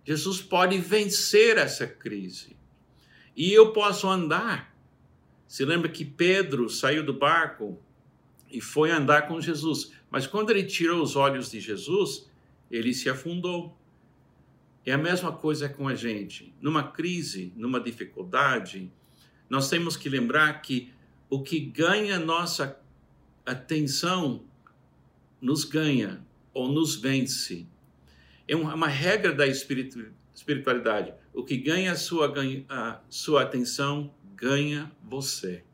Jesus 0.05 0.41
pode 0.41 0.79
vencer 0.79 1.59
essa 1.59 1.87
crise. 1.87 2.57
E 3.37 3.53
eu 3.53 3.73
posso 3.73 4.09
andar. 4.09 4.75
Se 5.47 5.65
lembra 5.65 5.89
que 5.91 6.05
Pedro 6.05 6.71
saiu 6.71 7.05
do 7.05 7.13
barco 7.13 7.79
e 8.51 8.61
foi 8.61 8.91
andar 8.91 9.29
com 9.29 9.41
Jesus, 9.41 9.93
mas 10.11 10.27
quando 10.27 10.51
ele 10.51 10.65
tirou 10.65 11.03
os 11.03 11.15
olhos 11.15 11.51
de 11.51 11.61
Jesus, 11.61 12.31
ele 12.71 12.95
se 12.95 13.09
afundou. 13.11 13.77
É 14.85 14.93
a 14.93 14.99
mesma 14.99 15.33
coisa 15.33 15.69
com 15.69 15.89
a 15.89 15.95
gente. 15.95 16.55
Numa 16.61 16.85
crise, 16.85 17.53
numa 17.57 17.81
dificuldade, 17.81 18.91
nós 19.49 19.69
temos 19.69 19.97
que 19.97 20.09
lembrar 20.09 20.61
que 20.61 20.93
o 21.29 21.43
que 21.43 21.61
ganha 21.61 22.19
nossa 22.19 22.79
atenção 23.45 24.45
nos 25.41 25.65
ganha 25.65 26.25
ou 26.53 26.71
nos 26.71 26.97
vence. 26.97 27.67
É 28.49 28.57
uma 28.57 28.89
regra 28.89 29.33
da 29.33 29.47
espiritualidade. 29.47 31.13
O 31.33 31.45
que 31.45 31.57
ganha 31.57 31.93
a 31.93 31.97
sua, 31.97 32.33
a 32.69 33.01
sua 33.09 33.43
atenção 33.43 34.13
ganha 34.35 34.91
você. 35.03 35.65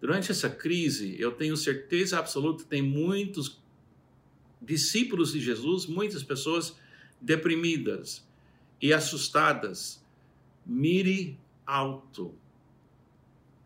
Durante 0.00 0.30
essa 0.30 0.48
crise, 0.48 1.16
eu 1.18 1.32
tenho 1.32 1.56
certeza 1.56 2.18
absoluta 2.18 2.64
tem 2.64 2.82
muitos 2.82 3.60
discípulos 4.60 5.32
de 5.32 5.40
Jesus, 5.40 5.86
muitas 5.86 6.22
pessoas 6.22 6.76
deprimidas 7.20 8.26
e 8.80 8.92
assustadas. 8.92 10.04
Mire 10.64 11.38
alto. 11.66 12.34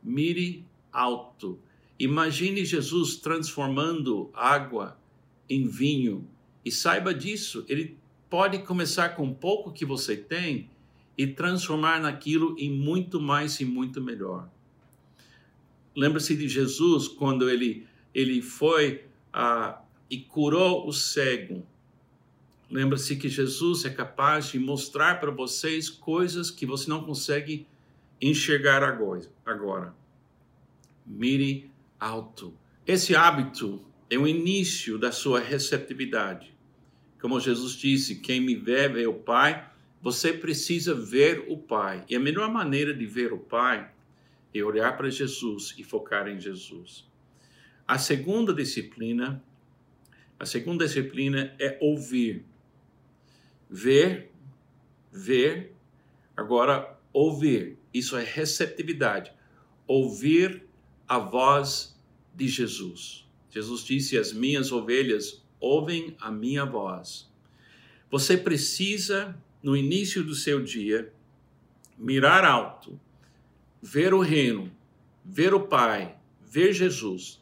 Mire 0.02 0.64
alto. 0.92 1.60
Imagine 1.98 2.64
Jesus 2.64 3.16
transformando 3.16 4.30
água 4.32 4.98
em 5.48 5.68
vinho. 5.68 6.26
E 6.64 6.70
saiba 6.70 7.12
disso, 7.12 7.64
ele 7.68 7.98
pode 8.28 8.60
começar 8.60 9.10
com 9.10 9.34
pouco 9.34 9.72
que 9.72 9.84
você 9.84 10.16
tem 10.16 10.70
e 11.18 11.26
transformar 11.26 12.00
naquilo 12.00 12.56
em 12.58 12.70
muito 12.70 13.20
mais 13.20 13.60
e 13.60 13.64
muito 13.64 14.00
melhor. 14.00 14.48
Lembra-se 15.94 16.34
de 16.36 16.48
Jesus 16.48 17.08
quando 17.08 17.50
ele, 17.50 17.86
ele 18.14 18.40
foi 18.40 19.04
ah, 19.32 19.82
e 20.08 20.18
curou 20.18 20.88
o 20.88 20.92
cego. 20.92 21.66
Lembra-se 22.70 23.16
que 23.16 23.28
Jesus 23.28 23.84
é 23.84 23.90
capaz 23.90 24.52
de 24.52 24.58
mostrar 24.58 25.18
para 25.18 25.32
vocês 25.32 25.90
coisas 25.90 26.50
que 26.50 26.64
você 26.64 26.88
não 26.88 27.02
consegue 27.02 27.66
enxergar 28.20 28.82
agora. 28.82 29.94
Mire 31.06 31.70
alto. 31.98 32.54
Esse 32.86 33.14
hábito 33.14 33.84
é 34.08 34.18
o 34.18 34.26
início 34.26 34.98
da 34.98 35.12
sua 35.12 35.40
receptividade. 35.40 36.54
Como 37.20 37.40
Jesus 37.40 37.72
disse: 37.72 38.16
quem 38.16 38.40
me 38.40 38.54
vê, 38.54 38.88
vê 38.88 39.06
o 39.06 39.14
Pai. 39.14 39.68
Você 40.02 40.32
precisa 40.32 40.94
ver 40.94 41.44
o 41.48 41.58
Pai. 41.58 42.04
E 42.08 42.16
a 42.16 42.20
melhor 42.20 42.50
maneira 42.50 42.94
de 42.94 43.04
ver 43.06 43.32
o 43.32 43.38
Pai 43.38 43.90
é 44.54 44.62
olhar 44.62 44.96
para 44.96 45.10
Jesus 45.10 45.74
e 45.78 45.84
focar 45.84 46.26
em 46.26 46.40
Jesus. 46.40 47.06
A 47.86 47.98
segunda 47.98 48.54
disciplina, 48.54 49.42
a 50.38 50.46
segunda 50.46 50.86
disciplina 50.86 51.54
é 51.58 51.76
ouvir. 51.80 52.44
Ver, 53.68 54.30
ver, 55.12 55.74
agora 56.36 56.98
ouvir. 57.12 57.79
Isso 57.92 58.16
é 58.16 58.24
receptividade. 58.24 59.32
Ouvir 59.86 60.64
a 61.08 61.18
voz 61.18 61.98
de 62.34 62.46
Jesus. 62.48 63.28
Jesus 63.50 63.84
disse: 63.84 64.16
As 64.16 64.32
minhas 64.32 64.70
ovelhas 64.70 65.42
ouvem 65.58 66.16
a 66.20 66.30
minha 66.30 66.64
voz. 66.64 67.28
Você 68.10 68.36
precisa, 68.36 69.36
no 69.62 69.76
início 69.76 70.24
do 70.24 70.34
seu 70.34 70.62
dia, 70.62 71.12
mirar 71.98 72.44
alto, 72.44 72.98
ver 73.82 74.14
o 74.14 74.20
reino, 74.20 74.70
ver 75.24 75.52
o 75.52 75.60
Pai, 75.60 76.16
ver 76.40 76.72
Jesus, 76.72 77.40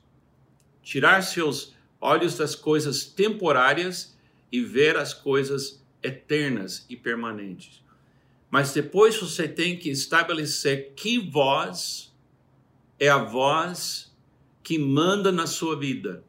tirar 0.82 1.22
seus 1.22 1.74
olhos 2.00 2.36
das 2.36 2.54
coisas 2.54 3.04
temporárias 3.04 4.16
e 4.50 4.60
ver 4.60 4.96
as 4.96 5.12
coisas 5.12 5.82
eternas 6.02 6.84
e 6.88 6.96
permanentes. 6.96 7.82
Mas 8.50 8.72
depois 8.72 9.16
você 9.16 9.46
tem 9.46 9.78
que 9.78 9.90
estabelecer 9.90 10.94
que 10.94 11.18
voz 11.18 12.14
é 12.98 13.08
a 13.08 13.18
voz 13.18 14.14
que 14.62 14.78
manda 14.78 15.30
na 15.30 15.46
sua 15.46 15.78
vida. 15.78 16.24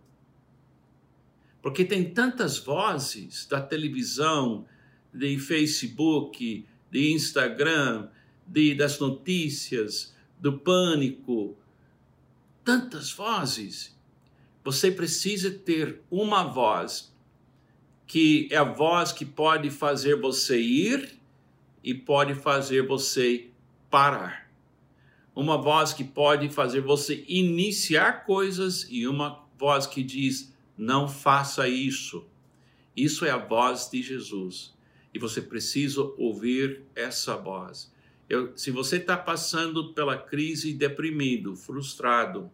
Porque 1.61 1.83
tem 1.83 2.13
tantas 2.13 2.57
vozes 2.57 3.45
da 3.45 3.61
televisão, 3.61 4.65
de 5.13 5.37
Facebook, 5.39 6.65
de 6.91 7.11
Instagram, 7.11 8.09
de, 8.45 8.73
das 8.75 8.99
notícias, 8.99 10.15
do 10.39 10.57
pânico, 10.57 11.57
tantas 12.63 13.11
vozes. 13.11 13.97
Você 14.63 14.91
precisa 14.91 15.51
ter 15.51 16.01
uma 16.09 16.43
voz 16.43 17.13
que 18.05 18.47
é 18.51 18.57
a 18.57 18.63
voz 18.63 19.11
que 19.11 19.25
pode 19.25 19.69
fazer 19.69 20.15
você 20.15 20.59
ir 20.59 21.18
e 21.83 21.93
pode 21.93 22.35
fazer 22.35 22.85
você 22.85 23.49
parar. 23.89 24.49
Uma 25.35 25.57
voz 25.57 25.93
que 25.93 26.03
pode 26.03 26.49
fazer 26.49 26.81
você 26.81 27.23
iniciar 27.27 28.25
coisas 28.25 28.85
e 28.89 29.07
uma 29.07 29.45
voz 29.57 29.87
que 29.87 30.03
diz: 30.03 30.53
não 30.77 31.07
faça 31.07 31.67
isso. 31.67 32.25
Isso 32.95 33.25
é 33.25 33.31
a 33.31 33.37
voz 33.37 33.89
de 33.91 34.01
Jesus. 34.01 34.73
E 35.13 35.19
você 35.19 35.41
precisa 35.41 36.01
ouvir 36.17 36.83
essa 36.95 37.35
voz. 37.35 37.91
Eu, 38.27 38.55
se 38.55 38.69
você 38.69 38.97
está 38.97 39.17
passando 39.17 39.93
pela 39.93 40.17
crise 40.17 40.73
deprimido, 40.73 41.55
frustrado, 41.55 42.51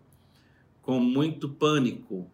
com 0.82 1.00
muito 1.00 1.50
pânico, 1.50 2.32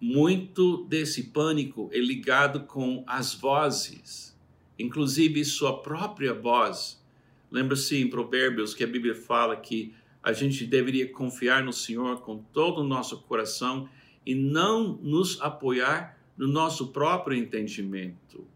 muito 0.00 0.84
desse 0.84 1.24
pânico 1.24 1.88
é 1.92 1.98
ligado 1.98 2.64
com 2.64 3.04
as 3.06 3.34
vozes, 3.34 4.33
inclusive 4.78 5.44
sua 5.44 5.80
própria 5.82 6.34
voz. 6.34 7.02
Lembra-se 7.50 7.96
em 7.96 8.08
Provérbios 8.08 8.74
que 8.74 8.84
a 8.84 8.86
Bíblia 8.88 9.14
fala 9.14 9.56
que 9.56 9.94
a 10.22 10.32
gente 10.32 10.66
deveria 10.66 11.10
confiar 11.10 11.62
no 11.62 11.72
Senhor 11.72 12.20
com 12.22 12.38
todo 12.38 12.80
o 12.80 12.84
nosso 12.84 13.22
coração 13.22 13.88
e 14.24 14.34
não 14.34 14.98
nos 15.02 15.40
apoiar 15.40 16.18
no 16.36 16.48
nosso 16.48 16.88
próprio 16.88 17.36
entendimento 17.36 18.46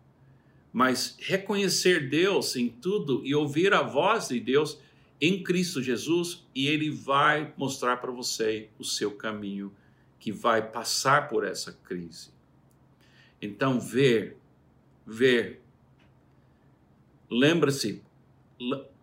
mas 0.73 1.17
reconhecer 1.19 2.09
Deus 2.09 2.55
em 2.57 2.69
tudo 2.69 3.21
e 3.25 3.35
ouvir 3.35 3.73
a 3.73 3.83
voz 3.83 4.29
de 4.29 4.39
Deus 4.39 4.81
em 5.21 5.43
Cristo 5.43 5.83
Jesus 5.83 6.47
e 6.55 6.69
ele 6.69 6.91
vai 6.91 7.53
mostrar 7.57 7.97
para 7.97 8.13
você 8.13 8.69
o 8.79 8.85
seu 8.85 9.11
caminho 9.11 9.73
que 10.21 10.31
vai 10.31 10.71
passar 10.71 11.29
por 11.29 11.45
essa 11.45 11.73
crise. 11.73 12.31
Então, 13.41 13.81
ver, 13.81 14.37
ver. 15.07 15.61
Lembra-se, 17.31 18.03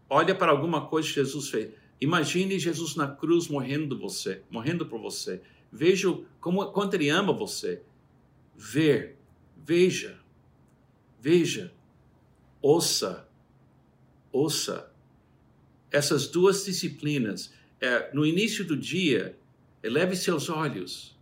olha 0.09 0.35
para 0.35 0.51
alguma 0.51 0.87
coisa 0.87 1.07
que 1.07 1.15
Jesus 1.15 1.49
fez. 1.49 1.71
Imagine 1.99 2.59
Jesus 2.59 2.95
na 2.95 3.07
cruz 3.07 3.47
morrendo 3.47 3.97
você, 3.97 4.41
morrendo 4.49 4.85
por 4.85 4.99
você. 4.99 5.41
Veja 5.71 6.17
como 6.39 6.65
quanto 6.71 6.95
ele 6.95 7.09
ama 7.09 7.31
você. 7.33 7.81
Ver, 8.55 9.17
veja 9.57 10.23
Veja, 11.25 11.73
ouça, 12.61 13.27
ouça. 14.31 14.91
Essas 15.89 16.27
duas 16.27 16.63
disciplinas, 16.65 17.51
é, 17.81 18.13
no 18.13 18.23
início 18.23 18.63
do 18.63 18.77
dia, 18.77 19.35
eleve 19.81 20.15
seus 20.15 20.51
olhos, 20.51 21.17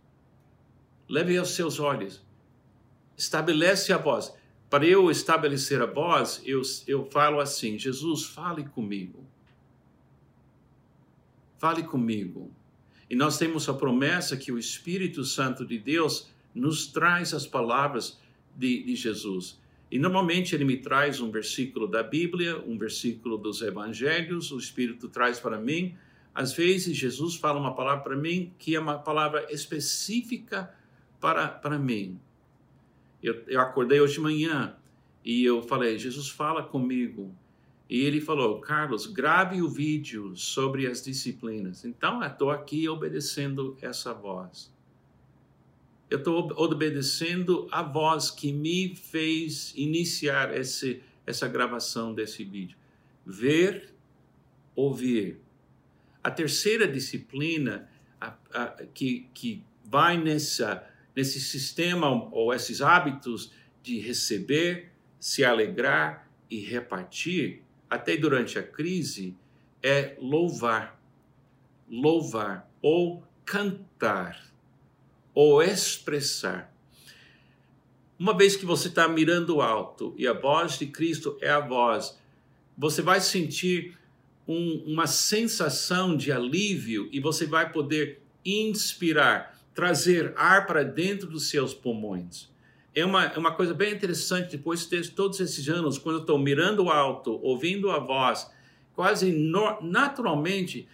leve 1.08 1.38
aos 1.38 1.54
seus 1.54 1.80
olhos, 1.80 2.22
estabelece 3.16 3.94
a 3.94 3.96
voz. 3.96 4.34
Para 4.74 4.86
eu 4.86 5.08
estabelecer 5.08 5.80
a 5.80 5.86
voz, 5.86 6.42
eu, 6.44 6.60
eu 6.88 7.04
falo 7.04 7.38
assim: 7.38 7.78
Jesus, 7.78 8.24
fale 8.24 8.64
comigo. 8.64 9.24
Fale 11.58 11.84
comigo. 11.84 12.50
E 13.08 13.14
nós 13.14 13.38
temos 13.38 13.68
a 13.68 13.74
promessa 13.74 14.36
que 14.36 14.50
o 14.50 14.58
Espírito 14.58 15.22
Santo 15.22 15.64
de 15.64 15.78
Deus 15.78 16.28
nos 16.52 16.88
traz 16.88 17.32
as 17.32 17.46
palavras 17.46 18.20
de, 18.56 18.82
de 18.82 18.96
Jesus. 18.96 19.60
E 19.92 19.96
normalmente 19.96 20.56
ele 20.56 20.64
me 20.64 20.78
traz 20.78 21.20
um 21.20 21.30
versículo 21.30 21.86
da 21.86 22.02
Bíblia, 22.02 22.60
um 22.66 22.76
versículo 22.76 23.38
dos 23.38 23.62
Evangelhos, 23.62 24.50
o 24.50 24.58
Espírito 24.58 25.08
traz 25.08 25.38
para 25.38 25.56
mim. 25.56 25.94
Às 26.34 26.52
vezes 26.52 26.96
Jesus 26.96 27.36
fala 27.36 27.60
uma 27.60 27.76
palavra 27.76 28.02
para 28.02 28.16
mim 28.16 28.52
que 28.58 28.74
é 28.74 28.80
uma 28.80 28.98
palavra 28.98 29.46
específica 29.52 30.74
para, 31.20 31.46
para 31.46 31.78
mim. 31.78 32.18
Eu, 33.24 33.42
eu 33.48 33.60
acordei 33.60 34.00
hoje 34.00 34.14
de 34.14 34.20
manhã 34.20 34.76
e 35.24 35.44
eu 35.44 35.62
falei, 35.62 35.98
Jesus 35.98 36.28
fala 36.28 36.62
comigo. 36.62 37.34
E 37.88 38.02
ele 38.02 38.20
falou, 38.20 38.60
Carlos, 38.60 39.06
grave 39.06 39.60
o 39.60 39.68
vídeo 39.68 40.36
sobre 40.36 40.86
as 40.86 41.02
disciplinas. 41.02 41.84
Então, 41.84 42.22
eu 42.22 42.28
estou 42.28 42.50
aqui 42.50 42.88
obedecendo 42.88 43.76
essa 43.82 44.14
voz 44.14 44.72
eu 46.14 46.18
estou 46.18 46.48
obedecendo 46.56 47.66
a 47.72 47.82
voz 47.82 48.30
que 48.30 48.52
me 48.52 48.94
fez 48.94 49.72
iniciar 49.76 50.56
esse, 50.56 51.02
essa 51.26 51.48
gravação 51.48 52.14
desse 52.14 52.44
vídeo. 52.44 52.76
Ver, 53.26 53.92
ouvir. 54.76 55.40
A 56.22 56.30
terceira 56.30 56.86
disciplina 56.86 57.88
a, 58.20 58.34
a, 58.52 58.66
que, 58.94 59.28
que 59.34 59.62
vai 59.84 60.16
nessa, 60.16 60.86
nesse 61.14 61.40
sistema 61.40 62.08
ou 62.32 62.52
esses 62.52 62.80
hábitos 62.80 63.52
de 63.82 63.98
receber, 63.98 64.92
se 65.20 65.44
alegrar 65.44 66.28
e 66.50 66.60
repartir, 66.60 67.62
até 67.88 68.16
durante 68.16 68.58
a 68.58 68.62
crise, 68.62 69.36
é 69.82 70.16
louvar. 70.20 71.00
Louvar 71.88 72.68
ou 72.80 73.22
cantar 73.44 74.54
ou 75.34 75.62
expressar. 75.62 76.72
Uma 78.18 78.36
vez 78.36 78.56
que 78.56 78.64
você 78.64 78.88
está 78.88 79.08
mirando 79.08 79.60
alto 79.60 80.14
e 80.16 80.26
a 80.26 80.32
voz 80.32 80.78
de 80.78 80.86
Cristo 80.86 81.36
é 81.40 81.50
a 81.50 81.60
voz, 81.60 82.18
você 82.76 83.02
vai 83.02 83.20
sentir 83.20 83.98
um, 84.46 84.84
uma 84.86 85.06
sensação 85.06 86.16
de 86.16 86.30
alívio 86.30 87.08
e 87.12 87.18
você 87.18 87.46
vai 87.46 87.72
poder 87.72 88.22
inspirar, 88.44 89.53
trazer 89.74 90.32
ar 90.36 90.66
para 90.66 90.84
dentro 90.84 91.28
dos 91.28 91.48
seus 91.48 91.74
pulmões. 91.74 92.48
É 92.94 93.04
uma, 93.04 93.24
é 93.24 93.36
uma 93.36 93.52
coisa 93.52 93.74
bem 93.74 93.92
interessante, 93.92 94.56
depois 94.56 94.88
de 94.88 95.10
todos 95.10 95.40
esses 95.40 95.68
anos, 95.68 95.98
quando 95.98 96.16
eu 96.16 96.20
estou 96.20 96.38
mirando 96.38 96.88
alto, 96.88 97.40
ouvindo 97.42 97.90
a 97.90 97.98
voz, 97.98 98.48
quase 98.94 99.32
no, 99.32 99.80
naturalmente 99.82 100.88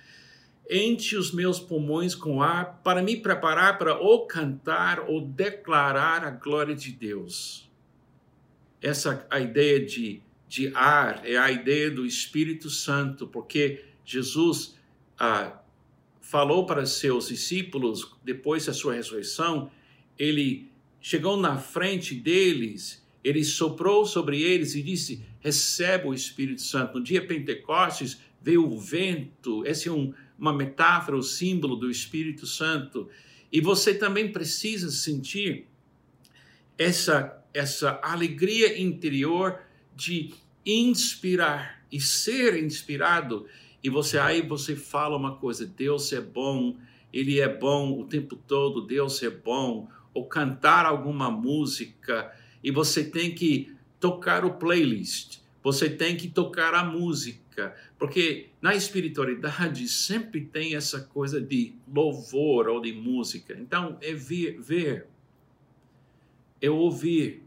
enche 0.71 1.17
os 1.17 1.33
meus 1.33 1.59
pulmões 1.59 2.15
com 2.15 2.41
ar 2.41 2.81
para 2.83 3.03
me 3.03 3.17
preparar 3.17 3.77
para 3.77 3.99
ou 3.99 4.27
cantar 4.27 5.01
ou 5.01 5.21
declarar 5.21 6.25
a 6.25 6.31
glória 6.31 6.75
de 6.75 6.93
Deus. 6.93 7.69
Essa 8.81 9.27
a 9.29 9.41
ideia 9.41 9.85
de, 9.85 10.23
de 10.49 10.73
ar 10.75 11.21
é 11.25 11.37
a 11.37 11.51
ideia 11.51 11.91
do 11.91 12.07
Espírito 12.07 12.71
Santo, 12.71 13.27
porque 13.27 13.85
Jesus 14.05 14.75
ah, 15.19 15.61
falou 16.21 16.67
para 16.67 16.87
seus 16.87 17.29
discípulos 17.29 18.17
depois 18.23 18.67
da 18.67 18.73
sua 18.73 18.95
ressurreição, 18.95 19.71
ele 20.19 20.71
chegou 21.01 21.37
na 21.37 21.57
frente 21.57 22.15
deles, 22.15 23.05
ele 23.25 23.45
soprou 23.45 24.05
sobre 24.07 24.43
eles 24.43 24.75
e 24.75 24.83
disse: 24.83 25.25
receba 25.41 26.09
o 26.09 26.15
Espírito 26.15 26.63
Santo. 26.63 26.99
No 26.99 27.05
dia 27.05 27.27
Pentecostes 27.27 28.21
veio 28.43 28.67
o 28.67 28.79
vento, 28.79 29.67
esse 29.67 29.89
é 29.89 29.93
um 29.93 30.15
uma 30.41 30.55
metáfora, 30.55 31.19
o 31.19 31.23
símbolo 31.23 31.77
do 31.77 31.91
Espírito 31.91 32.47
Santo. 32.47 33.11
E 33.53 33.61
você 33.61 33.93
também 33.93 34.33
precisa 34.33 34.91
sentir 34.91 35.67
essa, 36.79 37.45
essa 37.53 38.01
alegria 38.03 38.81
interior 38.81 39.61
de 39.95 40.33
inspirar 40.65 41.85
e 41.93 42.01
ser 42.01 42.57
inspirado. 42.57 43.47
E 43.83 43.89
você 43.89 44.19
aí 44.19 44.43
você 44.43 44.77
fala 44.77 45.17
uma 45.17 45.37
coisa: 45.37 45.67
Deus 45.67 46.13
é 46.13 46.21
bom, 46.21 46.77
Ele 47.13 47.41
é 47.41 47.49
bom 47.49 47.99
o 47.99 48.05
tempo 48.05 48.37
todo, 48.37 48.87
Deus 48.87 49.23
é 49.23 49.31
bom. 49.31 49.89
Ou 50.13 50.27
cantar 50.27 50.87
alguma 50.87 51.31
música 51.31 52.33
e 52.63 52.71
você 52.71 53.05
tem 53.05 53.35
que 53.35 53.75
tocar 54.01 54.45
o 54.45 54.55
playlist, 54.55 55.39
você 55.63 55.89
tem 55.89 56.17
que 56.17 56.29
tocar 56.29 56.75
a 56.75 56.85
música 56.85 57.75
porque 57.99 58.49
na 58.63 58.75
espiritualidade 58.75 59.87
sempre 59.87 60.47
tem 60.47 60.75
essa 60.75 61.03
coisa 61.03 61.41
de 61.41 61.75
louvor 61.87 62.69
ou 62.69 62.81
de 62.81 62.93
música. 62.93 63.55
Então, 63.61 63.99
é 64.01 64.15
ver, 64.15 64.59
ver 64.59 65.07
é 66.63 66.69
ouvir, 66.71 67.43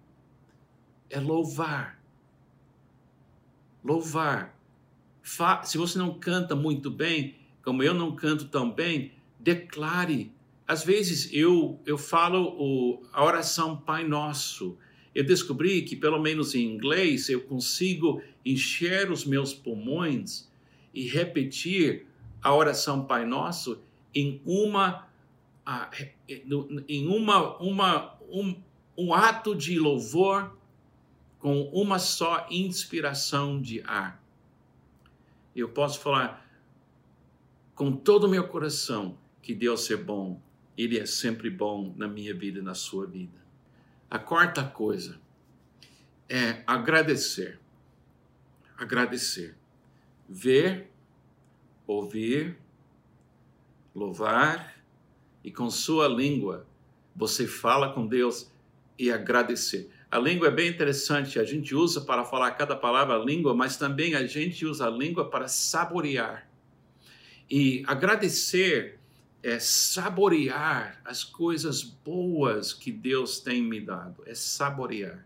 é 1.10 1.20
louvar. 1.20 2.02
Louvar. 3.84 4.58
Se 5.64 5.78
você 5.78 5.98
não 5.98 6.20
canta 6.20 6.56
muito 6.56 6.92
bem, 6.92 7.36
como 7.64 7.82
eu 7.82 7.94
não 7.94 8.16
canto 8.16 8.46
tão 8.46 8.70
bem, 8.70 9.14
declare. 9.40 10.32
Às 10.68 10.84
vezes 10.84 11.30
eu, 11.34 11.80
eu 11.86 11.98
falo 11.98 12.56
o, 12.58 13.04
a 13.12 13.24
oração 13.24 13.78
Pai 13.78 14.06
Nosso 14.06 14.78
eu 15.14 15.24
descobri 15.24 15.84
que, 15.84 15.96
pelo 15.96 16.20
menos 16.20 16.56
em 16.56 16.64
inglês, 16.64 17.30
eu 17.30 17.42
consigo 17.42 18.22
encher 18.44 19.12
os 19.12 19.26
meus 19.26 19.54
pulmões 19.54 20.50
e 20.94 21.08
repetir 21.08 22.08
a 22.42 22.54
oração 22.54 23.06
Pai 23.06 23.26
Nosso 23.26 23.82
em 24.14 24.42
uma 24.46 25.08
em 26.90 27.08
uma, 27.08 27.58
uma 27.58 28.20
um, 28.30 28.56
um 28.98 29.14
ato 29.14 29.56
de 29.56 29.80
louvor 29.80 30.58
com 31.40 31.64
uma 31.72 32.00
só 32.00 32.48
inspiração 32.50 33.62
de 33.62 33.82
ar. 33.82 34.22
Eu 35.56 35.70
posso 35.70 36.00
falar 36.00 36.50
com 37.76 37.92
todo 37.92 38.26
o 38.26 38.30
meu 38.30 38.48
coração 38.48 39.18
que 39.42 39.54
Deus 39.54 39.90
é 39.92 39.98
bom, 39.98 40.42
Ele 40.78 40.98
é 40.98 41.06
sempre 41.06 41.50
bom 41.50 41.94
na 41.98 42.08
minha 42.08 42.34
vida 42.34 42.60
e 42.60 42.62
na 42.62 42.74
sua 42.74 43.06
vida. 43.06 43.42
A 44.10 44.20
quarta 44.20 44.64
coisa 44.64 45.20
é 46.30 46.64
agradecer. 46.66 47.60
Agradecer. 48.78 49.56
Ver, 50.28 50.90
ouvir, 51.86 52.58
louvar 53.94 54.84
e 55.44 55.52
com 55.52 55.70
sua 55.70 56.08
língua 56.08 56.66
você 57.16 57.46
fala 57.46 57.94
com 57.94 58.08
Deus 58.08 58.52
e 58.98 59.12
agradecer. 59.12 59.92
A 60.14 60.20
língua 60.20 60.50
é 60.50 60.52
bem 60.52 60.70
interessante, 60.70 61.40
a 61.40 61.44
gente 61.44 61.74
usa 61.74 62.00
para 62.00 62.24
falar 62.24 62.52
cada 62.52 62.76
palavra 62.76 63.16
a 63.16 63.18
língua, 63.18 63.56
mas 63.56 63.78
também 63.78 64.14
a 64.14 64.28
gente 64.28 64.64
usa 64.64 64.86
a 64.86 64.90
língua 64.92 65.28
para 65.28 65.48
saborear. 65.48 66.48
E 67.50 67.84
agradecer 67.88 69.00
é 69.42 69.58
saborear 69.58 71.02
as 71.04 71.24
coisas 71.24 71.82
boas 71.82 72.74
que 72.74 72.92
Deus 72.92 73.40
tem 73.40 73.64
me 73.64 73.82
dado, 73.82 74.22
é 74.28 74.36
saborear. 74.36 75.26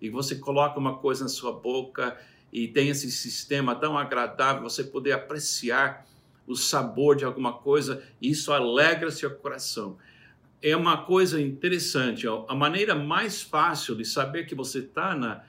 E 0.00 0.08
você 0.08 0.36
coloca 0.36 0.78
uma 0.78 0.96
coisa 0.96 1.24
na 1.24 1.28
sua 1.28 1.52
boca 1.52 2.18
e 2.50 2.66
tem 2.66 2.88
esse 2.88 3.10
sistema 3.10 3.74
tão 3.74 3.98
agradável, 3.98 4.62
você 4.62 4.82
poder 4.82 5.12
apreciar 5.12 6.06
o 6.46 6.56
sabor 6.56 7.16
de 7.16 7.26
alguma 7.26 7.52
coisa, 7.52 8.02
isso 8.18 8.50
alegra 8.50 9.10
seu 9.10 9.30
coração. 9.30 9.98
É 10.62 10.76
uma 10.76 11.04
coisa 11.04 11.40
interessante, 11.40 12.26
a 12.26 12.54
maneira 12.54 12.94
mais 12.94 13.42
fácil 13.42 13.96
de 13.96 14.04
saber 14.04 14.46
que 14.46 14.54
você 14.54 14.78
está 14.78 15.14
na, 15.14 15.42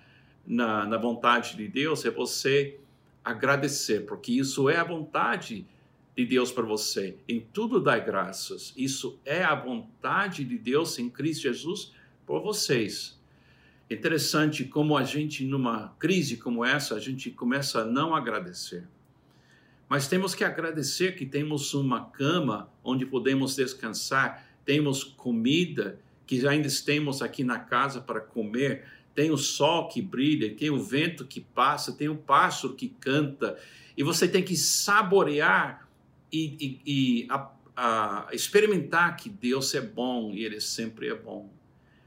na, 0.45 0.87
na 0.87 0.97
vontade 0.97 1.55
de 1.55 1.67
Deus 1.67 2.03
é 2.03 2.09
você 2.09 2.79
agradecer, 3.23 4.05
porque 4.05 4.31
isso 4.31 4.69
é 4.69 4.77
a 4.77 4.83
vontade 4.83 5.67
de 6.15 6.25
Deus 6.25 6.51
para 6.51 6.63
você. 6.63 7.17
Em 7.27 7.39
tudo 7.39 7.79
dai 7.79 8.03
graças. 8.03 8.73
Isso 8.77 9.19
é 9.25 9.43
a 9.43 9.55
vontade 9.55 10.43
de 10.43 10.57
Deus 10.57 10.99
em 10.99 11.09
Cristo 11.09 11.43
Jesus 11.43 11.93
por 12.25 12.41
vocês. 12.41 13.19
Interessante 13.89 14.63
como 14.65 14.97
a 14.97 15.03
gente, 15.03 15.45
numa 15.45 15.89
crise 15.99 16.37
como 16.37 16.63
essa, 16.63 16.95
a 16.95 16.99
gente 16.99 17.31
começa 17.31 17.81
a 17.81 17.85
não 17.85 18.15
agradecer. 18.15 18.87
Mas 19.89 20.07
temos 20.07 20.33
que 20.33 20.43
agradecer 20.43 21.15
que 21.15 21.25
temos 21.25 21.73
uma 21.73 22.05
cama 22.05 22.71
onde 22.83 23.05
podemos 23.05 23.55
descansar, 23.55 24.43
temos 24.65 25.03
comida 25.03 25.99
que 26.25 26.47
ainda 26.47 26.69
temos 26.85 27.21
aqui 27.21 27.43
na 27.43 27.59
casa 27.59 28.01
para 28.01 28.19
comer, 28.19 28.85
tem 29.13 29.31
o 29.31 29.37
sol 29.37 29.87
que 29.87 30.01
brilha, 30.01 30.55
tem 30.55 30.69
o 30.69 30.81
vento 30.81 31.25
que 31.25 31.41
passa, 31.41 31.93
tem 31.93 32.09
o 32.09 32.15
pássaro 32.15 32.73
que 32.73 32.89
canta, 32.89 33.57
e 33.95 34.03
você 34.03 34.27
tem 34.27 34.41
que 34.41 34.55
saborear 34.55 35.87
e, 36.31 36.55
e, 36.59 36.81
e 36.85 37.27
a, 37.29 37.51
a 37.75 38.27
experimentar 38.31 39.15
que 39.15 39.29
Deus 39.29 39.73
é 39.75 39.81
bom 39.81 40.31
e 40.33 40.43
Ele 40.43 40.59
sempre 40.59 41.09
é 41.09 41.15
bom. 41.15 41.53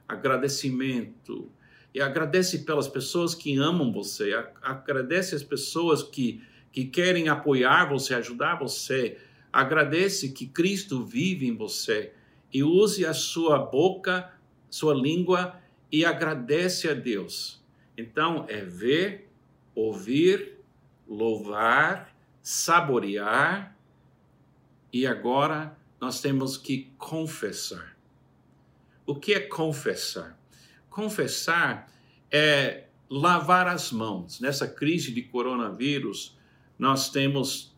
Agradecimento. 0.08 1.50
E 1.94 2.00
agradece 2.00 2.60
pelas 2.60 2.88
pessoas 2.88 3.34
que 3.34 3.56
amam 3.56 3.92
você, 3.92 4.32
agradece 4.62 5.34
as 5.34 5.42
pessoas 5.42 6.02
que 6.02 6.42
que 6.76 6.84
querem 6.84 7.30
apoiar 7.30 7.86
você, 7.86 8.12
ajudar 8.12 8.56
você. 8.56 9.16
Agradece 9.50 10.28
que 10.28 10.46
Cristo 10.46 11.02
vive 11.02 11.46
em 11.46 11.56
você 11.56 12.12
e 12.56 12.62
use 12.62 13.04
a 13.04 13.12
sua 13.12 13.58
boca, 13.58 14.32
sua 14.70 14.94
língua 14.94 15.60
e 15.92 16.06
agradece 16.06 16.88
a 16.88 16.94
Deus. 16.94 17.62
Então, 17.98 18.46
é 18.48 18.62
ver, 18.64 19.30
ouvir, 19.74 20.56
louvar, 21.06 22.16
saborear 22.42 23.76
e 24.90 25.06
agora 25.06 25.76
nós 26.00 26.22
temos 26.22 26.56
que 26.56 26.90
confessar. 26.96 27.94
O 29.04 29.14
que 29.14 29.34
é 29.34 29.40
confessar? 29.40 30.40
Confessar 30.88 31.92
é 32.30 32.84
lavar 33.10 33.68
as 33.68 33.92
mãos. 33.92 34.40
Nessa 34.40 34.66
crise 34.66 35.12
de 35.12 35.20
coronavírus, 35.20 36.38
nós 36.78 37.10
temos 37.10 37.76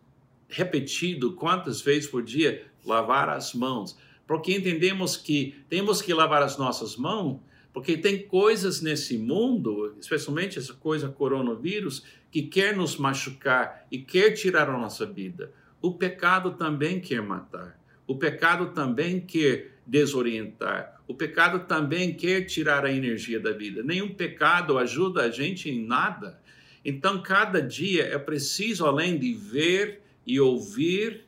repetido 0.49 1.33
quantas 1.33 1.81
vezes 1.81 2.09
por 2.09 2.23
dia 2.23 2.71
lavar 2.85 3.29
as 3.29 3.53
mãos, 3.55 3.99
porque 4.29 4.55
entendemos 4.55 5.17
que 5.17 5.57
temos 5.71 6.03
que 6.03 6.13
lavar 6.13 6.43
as 6.43 6.59
nossas 6.59 6.97
mãos, 6.97 7.41
porque 7.73 7.97
tem 7.97 8.27
coisas 8.27 8.83
nesse 8.83 9.17
mundo, 9.17 9.97
especialmente 9.99 10.59
essa 10.59 10.75
coisa 10.75 11.09
coronavírus, 11.09 12.05
que 12.31 12.43
quer 12.43 12.77
nos 12.77 12.99
machucar 12.99 13.87
e 13.91 13.99
quer 13.99 14.33
tirar 14.33 14.69
a 14.69 14.79
nossa 14.79 15.07
vida. 15.07 15.51
O 15.81 15.95
pecado 15.95 16.53
também 16.53 17.01
quer 17.01 17.23
matar. 17.23 17.81
O 18.07 18.17
pecado 18.17 18.75
também 18.75 19.19
quer 19.19 19.79
desorientar. 19.87 21.01
O 21.07 21.15
pecado 21.15 21.61
também 21.67 22.13
quer 22.13 22.43
tirar 22.43 22.85
a 22.85 22.93
energia 22.93 23.41
da 23.41 23.53
vida. 23.53 23.83
Nenhum 23.83 24.13
pecado 24.13 24.77
ajuda 24.77 25.23
a 25.23 25.31
gente 25.31 25.71
em 25.71 25.87
nada. 25.87 26.39
Então, 26.85 27.23
cada 27.23 27.63
dia 27.63 28.05
é 28.05 28.19
preciso, 28.19 28.85
além 28.85 29.19
de 29.19 29.33
ver 29.33 30.03
e 30.27 30.39
ouvir 30.39 31.25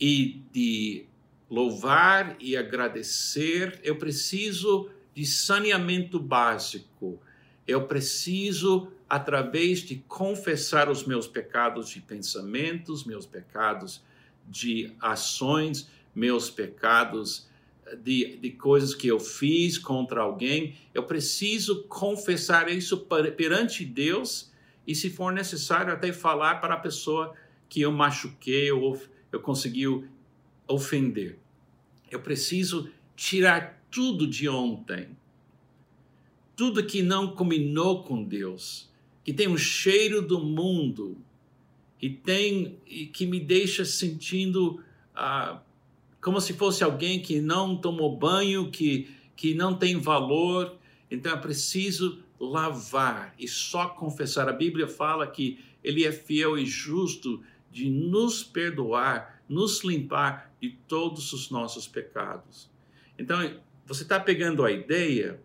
e 0.00 0.42
de 0.52 1.07
louvar 1.50 2.36
e 2.40 2.56
agradecer, 2.56 3.80
eu 3.82 3.96
preciso 3.96 4.90
de 5.14 5.24
saneamento 5.24 6.20
básico. 6.20 7.20
Eu 7.66 7.86
preciso, 7.86 8.88
através 9.08 9.80
de 9.80 9.96
confessar 10.06 10.88
os 10.88 11.04
meus 11.04 11.26
pecados 11.26 11.88
de 11.90 12.00
pensamentos, 12.00 13.04
meus 13.04 13.26
pecados 13.26 14.02
de 14.46 14.92
ações, 15.00 15.88
meus 16.14 16.50
pecados 16.50 17.48
de, 18.02 18.36
de 18.36 18.50
coisas 18.50 18.94
que 18.94 19.08
eu 19.08 19.18
fiz 19.18 19.78
contra 19.78 20.20
alguém, 20.20 20.76
eu 20.94 21.04
preciso 21.04 21.84
confessar 21.84 22.70
isso 22.70 23.06
perante 23.36 23.84
Deus 23.84 24.52
e, 24.86 24.94
se 24.94 25.10
for 25.10 25.32
necessário, 25.32 25.92
até 25.92 26.12
falar 26.12 26.56
para 26.56 26.74
a 26.74 26.78
pessoa 26.78 27.34
que 27.68 27.80
eu 27.80 27.92
machuquei 27.92 28.70
ou 28.72 29.00
eu 29.30 29.40
consegui 29.40 29.86
ofender. 30.68 31.38
Eu 32.10 32.20
preciso 32.20 32.90
tirar 33.16 33.82
tudo 33.90 34.26
de 34.26 34.48
ontem, 34.48 35.08
tudo 36.54 36.84
que 36.84 37.02
não 37.02 37.34
combinou 37.34 38.04
com 38.04 38.22
Deus, 38.22 38.88
que 39.24 39.32
tem 39.32 39.48
um 39.48 39.58
cheiro 39.58 40.20
do 40.20 40.38
mundo 40.38 41.16
e 42.00 42.08
tem 42.10 42.78
e 42.86 43.06
que 43.06 43.26
me 43.26 43.40
deixa 43.40 43.84
sentindo 43.84 44.82
ah, 45.14 45.60
como 46.20 46.40
se 46.40 46.52
fosse 46.52 46.84
alguém 46.84 47.20
que 47.20 47.40
não 47.40 47.76
tomou 47.76 48.16
banho, 48.16 48.70
que 48.70 49.08
que 49.38 49.54
não 49.54 49.72
tem 49.72 49.96
valor. 50.00 50.76
Então 51.08 51.30
eu 51.30 51.40
preciso 51.40 52.18
lavar 52.40 53.34
e 53.38 53.46
só 53.46 53.88
confessar. 53.88 54.48
A 54.48 54.52
Bíblia 54.52 54.88
fala 54.88 55.26
que 55.28 55.60
Ele 55.82 56.04
é 56.04 56.10
fiel 56.10 56.58
e 56.58 56.66
justo 56.66 57.40
de 57.70 57.88
nos 57.88 58.42
perdoar, 58.42 59.42
nos 59.48 59.84
limpar 59.84 60.47
de 60.60 60.70
todos 60.88 61.32
os 61.32 61.50
nossos 61.50 61.86
pecados. 61.86 62.68
Então, 63.18 63.60
você 63.86 64.02
está 64.02 64.18
pegando 64.18 64.64
a 64.64 64.70
ideia? 64.70 65.40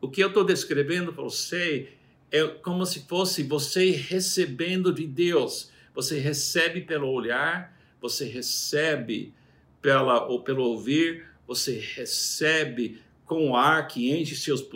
O 0.00 0.08
que 0.08 0.22
eu 0.22 0.28
estou 0.28 0.44
descrevendo 0.44 1.12
para 1.12 1.22
você 1.22 1.92
é 2.30 2.46
como 2.46 2.84
se 2.84 3.06
fosse 3.06 3.42
você 3.42 3.90
recebendo 3.90 4.92
de 4.92 5.06
Deus. 5.06 5.70
Você 5.94 6.18
recebe 6.18 6.80
pelo 6.80 7.08
olhar, 7.08 7.78
você 8.00 8.26
recebe 8.26 9.32
pela, 9.80 10.26
ou 10.26 10.42
pelo 10.42 10.64
ouvir, 10.64 11.26
você 11.46 11.78
recebe 11.78 13.00
com 13.24 13.50
o 13.50 13.56
ar 13.56 13.86
que 13.86 14.10
enche 14.10 14.34
seus 14.34 14.66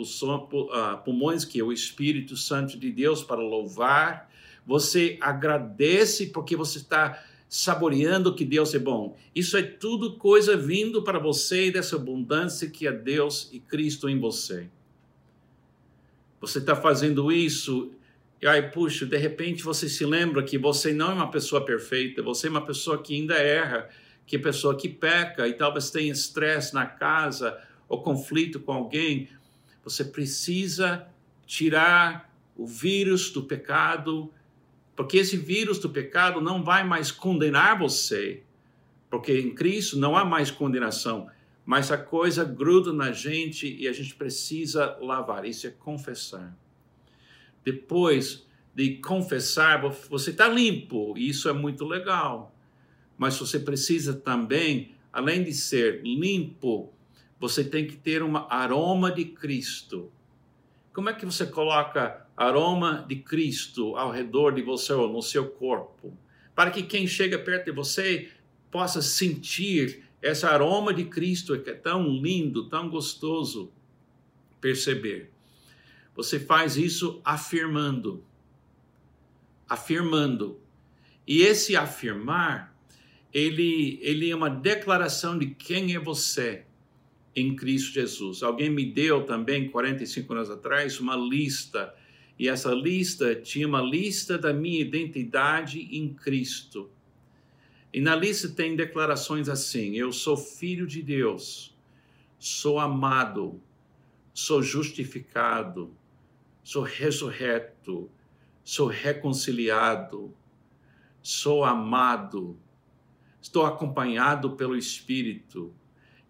ah, 0.71 0.97
pulmões, 0.97 1.45
que 1.45 1.59
é 1.59 1.63
o 1.63 1.71
Espírito 1.71 2.35
Santo 2.35 2.77
de 2.77 2.91
Deus, 2.91 3.23
para 3.23 3.41
louvar. 3.41 4.31
Você 4.65 5.17
agradece 5.19 6.27
porque 6.27 6.55
você 6.55 6.77
está 6.77 7.23
saboreando 7.49 8.35
que 8.35 8.45
Deus 8.45 8.75
é 8.75 8.79
bom. 8.79 9.17
Isso 9.33 9.57
é 9.57 9.63
tudo 9.63 10.17
coisa 10.17 10.55
vindo 10.55 11.03
para 11.03 11.17
você 11.17 11.71
dessa 11.71 11.95
abundância 11.95 12.69
que 12.69 12.85
é 12.85 12.91
Deus 12.91 13.49
e 13.51 13.59
Cristo 13.59 14.07
em 14.07 14.19
você. 14.19 14.69
Você 16.39 16.59
está 16.59 16.75
fazendo 16.75 17.31
isso 17.31 17.91
e 18.41 18.47
aí, 18.47 18.61
puxa, 18.61 19.05
de 19.05 19.17
repente 19.17 19.63
você 19.63 19.89
se 19.89 20.05
lembra 20.05 20.41
que 20.43 20.57
você 20.57 20.93
não 20.93 21.11
é 21.11 21.13
uma 21.13 21.31
pessoa 21.31 21.65
perfeita, 21.65 22.21
você 22.21 22.47
é 22.47 22.49
uma 22.49 22.65
pessoa 22.65 23.01
que 23.01 23.13
ainda 23.13 23.33
erra, 23.35 23.89
que 24.25 24.37
é 24.37 24.39
pessoa 24.39 24.77
que 24.77 24.87
peca 24.87 25.45
e 25.47 25.53
talvez 25.53 25.89
tenha 25.89 26.11
estresse 26.11 26.73
na 26.73 26.85
casa, 26.85 27.59
ou 27.89 28.01
conflito 28.01 28.59
com 28.59 28.71
alguém, 28.71 29.27
você 29.83 30.05
precisa 30.05 31.07
tirar 31.45 32.31
o 32.55 32.65
vírus 32.65 33.31
do 33.31 33.43
pecado 33.43 34.31
Porque 34.99 35.15
esse 35.15 35.37
vírus 35.37 35.79
do 35.79 35.89
pecado 35.89 36.41
não 36.41 36.61
vai 36.61 36.83
mais 36.83 37.09
condenar 37.09 37.79
você, 37.79 38.43
porque 39.09 39.31
em 39.39 39.55
Cristo 39.55 39.97
não 39.97 40.13
há 40.13 40.25
mais 40.25 40.51
condenação, 40.51 41.29
mas 41.65 41.89
a 41.89 41.97
coisa 41.97 42.43
gruda 42.43 42.91
na 42.91 43.13
gente 43.13 43.77
e 43.79 43.87
a 43.87 43.93
gente 43.93 44.13
precisa 44.13 44.97
lavar. 44.99 45.45
Isso 45.45 45.65
é 45.65 45.69
confessar. 45.69 46.53
Depois 47.63 48.45
de 48.75 48.97
confessar, 48.97 49.81
você 50.09 50.31
está 50.31 50.49
limpo, 50.49 51.17
e 51.17 51.29
isso 51.29 51.47
é 51.47 51.53
muito 51.53 51.85
legal. 51.85 52.53
Mas 53.17 53.39
você 53.39 53.57
precisa 53.57 54.13
também, 54.13 54.95
além 55.13 55.45
de 55.45 55.53
ser 55.53 56.03
limpo, 56.03 56.91
você 57.39 57.63
tem 57.63 57.87
que 57.87 57.95
ter 57.95 58.21
um 58.21 58.35
aroma 58.35 59.09
de 59.09 59.23
Cristo. 59.23 60.11
Como 60.91 61.09
é 61.09 61.13
que 61.13 61.25
você 61.25 61.45
coloca 61.45 62.27
aroma 62.39 63.05
de 63.05 63.17
Cristo 63.17 63.97
ao 63.97 64.11
redor 64.11 64.51
de 64.51 64.61
você 64.61 64.93
ou 64.93 65.11
no 65.11 65.21
seu 65.21 65.49
corpo? 65.49 66.17
Para 66.55 66.71
que 66.71 66.83
quem 66.83 67.05
chega 67.05 67.37
perto 67.37 67.65
de 67.65 67.71
você 67.73 68.29
possa 68.71 69.01
sentir 69.01 70.05
esse 70.21 70.45
aroma 70.45 70.93
de 70.93 71.03
Cristo 71.03 71.59
que 71.59 71.69
é 71.69 71.73
tão 71.73 72.07
lindo, 72.07 72.69
tão 72.69 72.89
gostoso 72.89 73.71
perceber. 74.61 75.31
Você 76.15 76.39
faz 76.39 76.77
isso 76.77 77.21
afirmando. 77.25 78.23
Afirmando. 79.67 80.59
E 81.27 81.41
esse 81.41 81.75
afirmar, 81.75 82.73
ele, 83.33 83.99
ele 84.01 84.29
é 84.29 84.35
uma 84.35 84.49
declaração 84.49 85.37
de 85.37 85.47
quem 85.47 85.93
é 85.93 85.99
você 85.99 86.63
em 87.35 87.55
Cristo 87.55 87.93
Jesus. 87.93 88.43
Alguém 88.43 88.69
me 88.69 88.85
deu 88.85 89.25
também, 89.25 89.69
45 89.69 90.33
anos 90.33 90.49
atrás, 90.49 90.99
uma 90.99 91.15
lista. 91.15 91.93
E 92.39 92.47
essa 92.47 92.73
lista 92.73 93.35
tinha 93.35 93.67
uma 93.67 93.81
lista 93.81 94.37
da 94.37 94.53
minha 94.53 94.79
identidade 94.79 95.81
em 95.91 96.13
Cristo. 96.13 96.89
E 97.93 97.99
na 97.99 98.15
lista 98.15 98.47
tem 98.47 98.77
declarações 98.77 99.49
assim: 99.49 99.97
Eu 99.97 100.13
sou 100.13 100.37
filho 100.37 100.87
de 100.87 101.03
Deus, 101.03 101.75
sou 102.39 102.79
amado, 102.79 103.61
sou 104.33 104.63
justificado, 104.63 105.93
sou 106.63 106.83
ressurreto, 106.83 108.09
sou 108.63 108.87
reconciliado, 108.87 110.33
sou 111.21 111.65
amado, 111.65 112.57
estou 113.41 113.65
acompanhado 113.65 114.51
pelo 114.51 114.77
Espírito, 114.77 115.73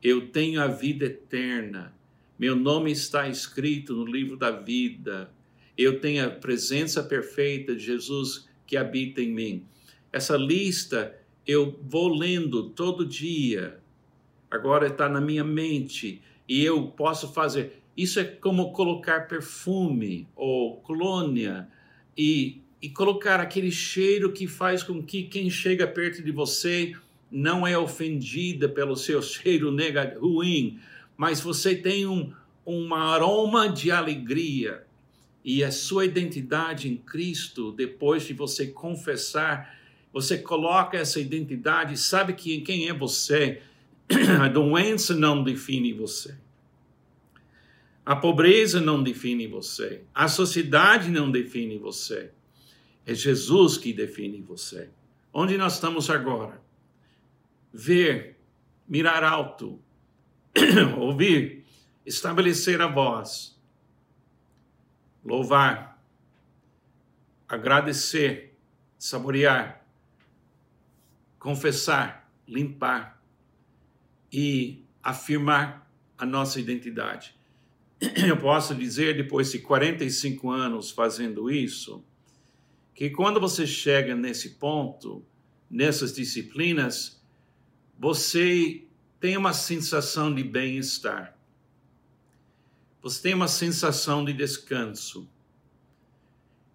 eu 0.02 0.30
tenho 0.30 0.60
a 0.60 0.68
vida 0.68 1.06
eterna, 1.06 1.94
meu 2.38 2.56
nome 2.56 2.92
está 2.92 3.28
escrito 3.28 3.94
no 3.94 4.06
livro 4.06 4.38
da 4.38 4.50
vida, 4.50 5.32
eu 5.80 6.02
tenho 6.02 6.26
a 6.26 6.30
presença 6.30 7.02
perfeita 7.02 7.74
de 7.74 7.82
Jesus 7.82 8.50
que 8.68 8.76
habita 8.76 9.22
em 9.22 9.32
mim. 9.32 9.66
Essa 10.12 10.36
lista 10.36 11.16
eu 11.48 11.80
vou 11.82 12.14
lendo 12.14 12.70
todo 12.72 13.06
dia, 13.06 13.80
agora 14.52 14.88
está 14.88 15.08
na 15.08 15.22
minha 15.22 15.44
mente 15.44 16.22
e 16.50 16.66
eu 16.66 16.88
posso 16.88 17.32
fazer. 17.32 17.82
Isso 17.96 18.20
é 18.20 18.26
como 18.26 18.74
colocar 18.74 19.30
perfume 19.30 20.28
ou 20.36 20.82
colônia 20.82 21.70
e, 22.18 22.62
e 22.82 22.90
colocar 22.90 23.40
aquele 23.40 23.72
cheiro 23.72 24.34
que 24.34 24.48
faz 24.48 24.84
com 24.84 25.02
que 25.02 25.24
quem 25.24 25.50
chega 25.50 25.88
perto 25.88 26.22
de 26.22 26.32
você 26.34 26.94
não 27.32 27.66
é 27.66 27.78
ofendida 27.78 28.68
pelo 28.68 28.98
seu 28.98 29.22
cheiro 29.24 29.74
ruim, 30.20 30.78
mas 31.16 31.40
você 31.40 31.74
tem 31.74 32.06
um, 32.06 32.34
um 32.66 32.94
aroma 32.94 33.70
de 33.70 33.92
alegria 33.92 34.89
e 35.44 35.64
a 35.64 35.72
sua 35.72 36.06
identidade 36.06 36.90
em 36.90 36.98
Cristo, 36.98 37.72
depois 37.72 38.24
de 38.24 38.34
você 38.34 38.68
confessar 38.68 39.80
você 40.12 40.38
coloca 40.38 40.98
essa 40.98 41.20
identidade, 41.20 41.98
sabe 41.98 42.34
que, 42.34 42.62
quem 42.62 42.88
é 42.88 42.94
você. 42.94 43.62
A 44.42 44.48
doença 44.48 45.16
não 45.16 45.44
define 45.44 45.94
você. 45.94 46.36
A 48.04 48.16
pobreza 48.16 48.82
não 48.82 49.04
define 49.04 49.46
você. 49.46 50.02
A 50.14 50.28
sociedade 50.28 51.12
não 51.12 51.30
define 51.30 51.78
você. 51.78 52.32
É 53.06 53.14
Jesus 53.14 53.78
que 53.78 53.94
define 53.94 54.42
você. 54.42 54.90
Onde 55.32 55.58
nós 55.58 55.76
estamos 55.76 56.10
agora? 56.10 56.60
Ver, 57.72 58.40
mirar 58.88 59.24
alto, 59.24 59.80
ouvir, 60.98 61.64
estabelecer 62.04 62.82
a 62.82 62.88
voz, 62.88 63.56
louvar, 65.30 66.04
agradecer, 67.48 68.58
saborear, 68.98 69.86
confessar, 71.38 72.32
limpar 72.48 73.24
e 74.34 74.84
afirmar 75.04 75.88
a 76.18 76.26
nossa 76.26 76.60
identidade. 76.60 77.36
Eu 78.28 78.38
posso 78.38 78.74
dizer, 78.74 79.16
depois 79.16 79.52
de 79.52 79.60
45 79.60 80.50
anos 80.50 80.90
fazendo 80.90 81.50
isso, 81.52 82.04
que 82.96 83.12
quando 83.12 83.40
você 83.40 83.68
chega 83.68 84.16
nesse 84.16 84.56
ponto, 84.56 85.24
nessas 85.70 86.12
disciplinas, 86.14 87.24
você 87.98 88.84
tem 89.20 89.38
uma 89.38 89.54
sensação 89.54 90.34
de 90.34 90.44
bem-estar. 90.44 91.38
Você 93.02 93.22
tem 93.22 93.34
uma 93.34 93.48
sensação 93.48 94.26
de 94.26 94.34
descanso. 94.34 95.30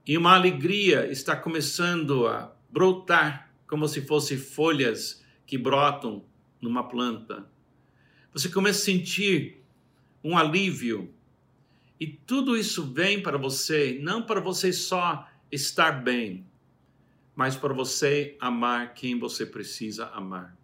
E 0.07 0.17
uma 0.17 0.35
alegria 0.35 1.11
está 1.11 1.37
começando 1.37 2.27
a 2.27 2.55
brotar 2.71 3.51
como 3.67 3.87
se 3.87 4.03
fossem 4.03 4.39
folhas 4.39 5.23
que 5.47 5.59
brotam 5.59 6.25
numa 6.61 6.89
planta. 6.89 7.47
Você 8.33 8.49
começa 8.49 8.81
a 8.81 8.85
sentir 8.85 9.63
um 10.23 10.37
alívio. 10.37 11.13
E 12.01 12.07
tudo 12.07 12.57
isso 12.57 12.93
vem 12.93 13.23
para 13.23 13.37
você, 13.37 13.99
não 14.03 14.23
para 14.23 14.41
você 14.41 14.73
só 14.73 15.29
estar 15.53 15.93
bem, 15.93 16.47
mas 17.37 17.55
para 17.55 17.73
você 17.73 18.37
amar 18.41 18.95
quem 18.95 19.19
você 19.19 19.45
precisa 19.45 20.07
amar. 20.09 20.57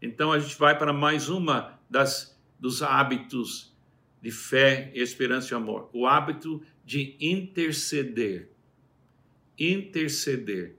Então 0.00 0.32
a 0.32 0.38
gente 0.38 0.58
vai 0.58 0.76
para 0.76 0.92
mais 0.92 1.28
uma 1.28 1.78
das 1.88 2.32
dos 2.58 2.82
hábitos 2.82 3.71
de 4.22 4.30
fé, 4.30 4.92
esperança 4.94 5.52
e 5.52 5.56
amor, 5.56 5.90
o 5.92 6.06
hábito 6.06 6.62
de 6.84 7.16
interceder. 7.20 8.48
Interceder. 9.58 10.76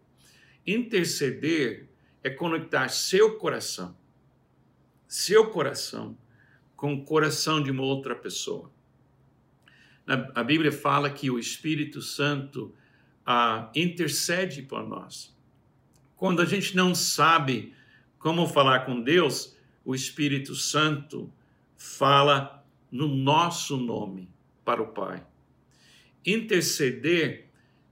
Interceder 0.65 1.89
é 2.23 2.29
conectar 2.29 2.87
seu 2.87 3.37
coração, 3.37 3.95
seu 5.05 5.49
coração, 5.49 6.17
com 6.77 6.93
o 6.93 7.03
coração 7.03 7.61
de 7.61 7.69
uma 7.69 7.83
outra 7.83 8.15
pessoa. 8.15 8.71
A 10.07 10.43
Bíblia 10.43 10.71
fala 10.71 11.09
que 11.09 11.29
o 11.29 11.37
Espírito 11.37 12.01
Santo 12.01 12.73
ah, 13.25 13.69
intercede 13.75 14.61
por 14.61 14.87
nós. 14.87 15.35
Quando 16.15 16.41
a 16.41 16.45
gente 16.45 16.75
não 16.75 16.95
sabe 16.95 17.73
como 18.17 18.47
falar 18.47 18.85
com 18.85 19.01
Deus, 19.01 19.55
o 19.83 19.93
Espírito 19.93 20.55
Santo 20.55 21.31
fala 21.75 22.62
no 22.93 23.07
nosso 23.07 23.75
nome 23.75 24.29
para 24.63 24.79
o 24.79 24.93
Pai. 24.93 25.25
Interceder 26.23 27.49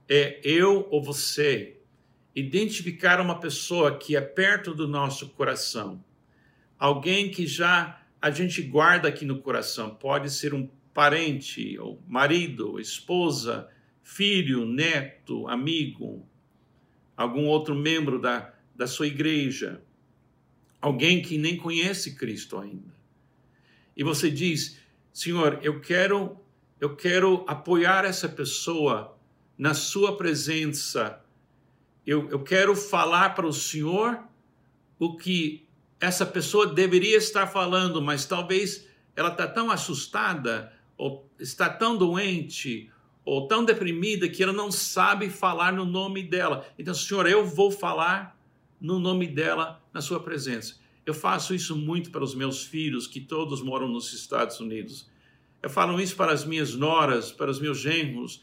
é 0.08 0.40
eu 0.44 0.86
ou 0.92 1.02
você 1.02 1.76
identificar 2.36 3.20
uma 3.20 3.40
pessoa 3.40 3.98
que 3.98 4.14
é 4.14 4.20
perto 4.20 4.72
do 4.72 4.86
nosso 4.86 5.30
coração, 5.30 6.02
alguém 6.78 7.32
que 7.32 7.48
já 7.48 8.00
a 8.20 8.30
gente 8.30 8.62
guarda 8.62 9.08
aqui 9.08 9.24
no 9.24 9.40
coração, 9.42 9.92
pode 9.92 10.30
ser 10.30 10.54
um 10.54 10.70
parente, 10.94 11.76
ou 11.80 12.00
marido, 12.06 12.78
esposa, 12.78 13.68
filho, 14.04 14.64
neto, 14.64 15.48
amigo, 15.48 16.24
algum 17.16 17.46
outro 17.46 17.74
membro 17.74 18.20
da, 18.20 18.54
da 18.76 18.86
sua 18.86 19.08
igreja, 19.08 19.82
alguém 20.80 21.20
que 21.20 21.36
nem 21.36 21.56
conhece 21.56 22.14
Cristo 22.14 22.56
ainda. 22.56 22.94
E 23.96 24.02
você 24.02 24.30
diz: 24.30 24.81
Senhor, 25.12 25.58
eu 25.62 25.80
quero, 25.80 26.36
eu 26.80 26.96
quero 26.96 27.44
apoiar 27.46 28.04
essa 28.04 28.28
pessoa 28.28 29.16
na 29.58 29.74
sua 29.74 30.16
presença 30.16 31.22
eu, 32.06 32.28
eu 32.30 32.40
quero 32.40 32.74
falar 32.74 33.30
para 33.30 33.46
o 33.46 33.52
Senhor 33.52 34.20
o 34.98 35.16
que 35.16 35.66
essa 36.00 36.26
pessoa 36.26 36.66
deveria 36.66 37.16
estar 37.16 37.46
falando, 37.46 38.02
mas 38.02 38.24
talvez 38.24 38.88
ela 39.14 39.30
está 39.30 39.46
tão 39.46 39.70
assustada, 39.70 40.72
ou 40.96 41.28
está 41.38 41.68
tão 41.70 41.96
doente, 41.96 42.90
ou 43.24 43.46
tão 43.46 43.64
deprimida 43.64 44.28
que 44.28 44.42
ela 44.42 44.52
não 44.52 44.70
sabe 44.72 45.30
falar 45.30 45.72
no 45.72 45.84
nome 45.84 46.24
dela. 46.24 46.66
Então, 46.76 46.92
Senhor, 46.92 47.26
eu 47.28 47.46
vou 47.46 47.70
falar 47.70 48.36
no 48.80 48.98
nome 48.98 49.28
dela 49.28 49.80
na 49.92 50.00
sua 50.00 50.18
presença. 50.18 50.80
Eu 51.04 51.14
faço 51.14 51.54
isso 51.54 51.76
muito 51.76 52.10
para 52.10 52.22
os 52.22 52.34
meus 52.34 52.62
filhos, 52.64 53.06
que 53.06 53.20
todos 53.20 53.62
moram 53.62 53.88
nos 53.88 54.12
Estados 54.12 54.60
Unidos. 54.60 55.10
Eu 55.62 55.70
falo 55.70 56.00
isso 56.00 56.16
para 56.16 56.32
as 56.32 56.44
minhas 56.44 56.74
noras, 56.74 57.32
para 57.32 57.50
os 57.50 57.60
meus 57.60 57.78
genros, 57.78 58.42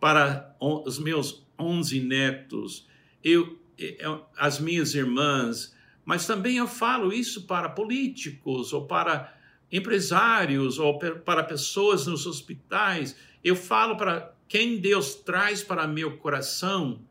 para 0.00 0.56
os 0.60 0.98
meus 0.98 1.46
11 1.58 2.00
netos, 2.00 2.86
eu, 3.22 3.58
eu, 3.76 4.24
as 4.36 4.60
minhas 4.60 4.94
irmãs, 4.94 5.74
mas 6.04 6.26
também 6.26 6.56
eu 6.56 6.68
falo 6.68 7.12
isso 7.12 7.46
para 7.46 7.68
políticos 7.68 8.72
ou 8.72 8.86
para 8.86 9.36
empresários 9.70 10.78
ou 10.78 10.98
para 10.98 11.42
pessoas 11.44 12.06
nos 12.06 12.26
hospitais. 12.26 13.16
Eu 13.42 13.56
falo 13.56 13.96
para 13.96 14.34
quem 14.48 14.78
Deus 14.78 15.14
traz 15.16 15.62
para 15.62 15.86
meu 15.86 16.16
coração, 16.16 17.02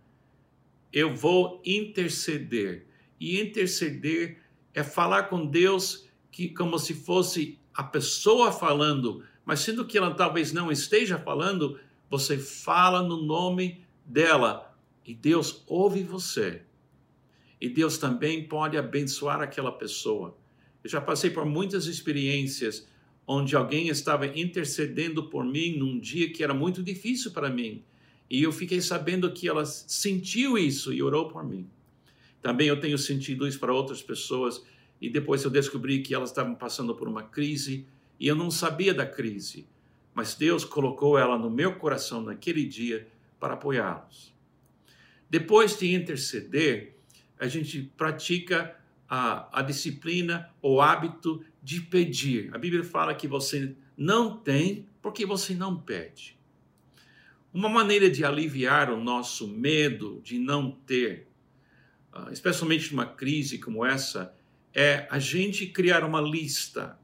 eu 0.92 1.14
vou 1.14 1.62
interceder. 1.66 2.88
E 3.20 3.40
interceder 3.40 4.40
é 4.78 4.84
falar 4.84 5.24
com 5.24 5.44
Deus 5.44 6.08
que 6.32 6.50
como 6.50 6.78
se 6.78 6.94
fosse 6.94 7.58
a 7.74 7.82
pessoa 7.84 8.52
falando, 8.52 9.24
mas 9.44 9.62
sendo 9.62 9.84
que 9.84 9.98
ela 9.98 10.14
talvez 10.14 10.54
não 10.54 10.72
esteja 10.72 11.18
falando, 11.18 11.80
você 12.08 12.38
fala 12.38 13.02
no 13.02 13.24
nome 13.24 13.84
dela 14.06 14.78
e 15.04 15.16
Deus 15.16 15.64
ouve 15.66 16.04
você. 16.04 16.62
E 17.60 17.68
Deus 17.68 17.98
também 17.98 18.48
pode 18.48 18.78
abençoar 18.78 19.42
aquela 19.42 19.72
pessoa. 19.72 20.38
Eu 20.84 20.92
já 20.92 21.02
passei 21.02 21.32
por 21.32 21.44
muitas 21.44 21.88
experiências 21.88 22.88
onde 23.26 23.56
alguém 23.56 23.88
estava 23.88 24.28
intercedendo 24.28 25.28
por 25.28 25.44
mim 25.44 25.76
num 25.76 26.00
dia 26.00 26.32
que 26.32 26.44
era 26.44 26.54
muito 26.54 26.84
difícil 26.84 27.32
para 27.32 27.50
mim. 27.50 27.84
E 28.30 28.44
eu 28.44 28.52
fiquei 28.52 28.80
sabendo 28.80 29.34
que 29.34 29.50
ela 29.50 29.66
sentiu 29.66 30.56
isso 30.56 30.94
e 30.94 31.02
orou 31.02 31.30
por 31.30 31.44
mim. 31.44 31.68
Também 32.48 32.70
eu 32.70 32.80
tenho 32.80 32.98
sentido 32.98 33.46
isso 33.46 33.60
para 33.60 33.74
outras 33.74 34.02
pessoas 34.02 34.66
e 35.02 35.10
depois 35.10 35.44
eu 35.44 35.50
descobri 35.50 36.02
que 36.02 36.16
elas 36.16 36.30
estavam 36.30 36.56
passando 36.56 36.96
por 36.96 37.06
uma 37.06 37.24
crise 37.24 37.86
e 38.18 38.26
eu 38.26 38.38
não 38.38 38.50
sabia 38.50 38.94
da 38.94 39.06
crise, 39.06 39.68
mas 40.14 40.34
Deus 40.34 40.64
colocou 40.64 41.18
ela 41.18 41.38
no 41.38 41.50
meu 41.50 41.76
coração 41.76 42.22
naquele 42.22 42.64
dia 42.64 43.06
para 43.38 43.56
apoiá-los. 43.56 44.34
Depois 45.30 45.78
de 45.78 45.94
interceder, 45.94 46.96
a 47.38 47.50
gente 47.50 47.92
pratica 47.98 48.80
a, 49.10 49.60
a 49.60 49.62
disciplina, 49.62 50.50
o 50.62 50.80
hábito 50.80 51.44
de 51.62 51.82
pedir. 51.82 52.50
A 52.56 52.58
Bíblia 52.58 52.86
fala 52.86 53.14
que 53.14 53.28
você 53.28 53.76
não 53.98 54.38
tem 54.38 54.88
porque 55.02 55.26
você 55.26 55.54
não 55.54 55.78
pede. 55.78 56.40
Uma 57.54 57.68
maneira 57.68 58.10
de 58.10 58.24
aliviar 58.24 58.90
o 58.90 59.04
nosso 59.04 59.50
medo 59.50 60.22
de 60.24 60.40
não 60.40 60.72
ter, 60.72 61.27
especialmente 62.32 62.92
numa 62.92 63.06
crise 63.06 63.58
como 63.58 63.86
essa, 63.86 64.34
é 64.74 65.08
a 65.10 65.20
gente 65.20 65.68
criar 65.68 66.04
uma 66.04 66.22
lista. 66.22 67.00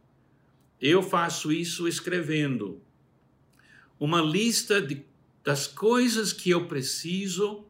Eu 0.80 1.02
faço 1.02 1.52
isso 1.52 1.88
escrevendo 1.88 2.82
uma 4.00 4.22
lista 4.22 4.82
de, 4.82 5.06
das 5.44 5.68
coisas 5.68 6.34
que 6.34 6.50
eu 6.50 6.68
preciso 6.68 7.66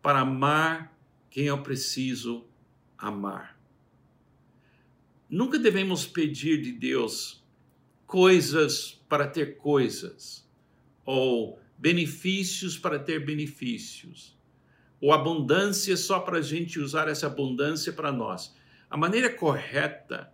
para 0.00 0.20
amar 0.20 0.96
quem 1.30 1.46
eu 1.46 1.62
preciso 1.62 2.46
amar. 2.96 3.58
Nunca 5.28 5.58
devemos 5.58 6.06
pedir 6.06 6.62
de 6.62 6.72
Deus 6.72 7.44
coisas 8.06 9.02
para 9.08 9.26
ter 9.26 9.56
coisas, 9.56 10.48
ou 11.04 11.60
benefícios 11.76 12.78
para 12.78 12.98
ter 12.98 13.24
benefícios, 13.24 14.35
ou 15.00 15.12
abundância 15.12 15.96
só 15.96 16.20
para 16.20 16.38
a 16.38 16.42
gente 16.42 16.78
usar 16.80 17.08
essa 17.08 17.26
abundância 17.26 17.92
para 17.92 18.12
nós. 18.12 18.54
A 18.88 18.96
maneira 18.96 19.32
correta 19.32 20.32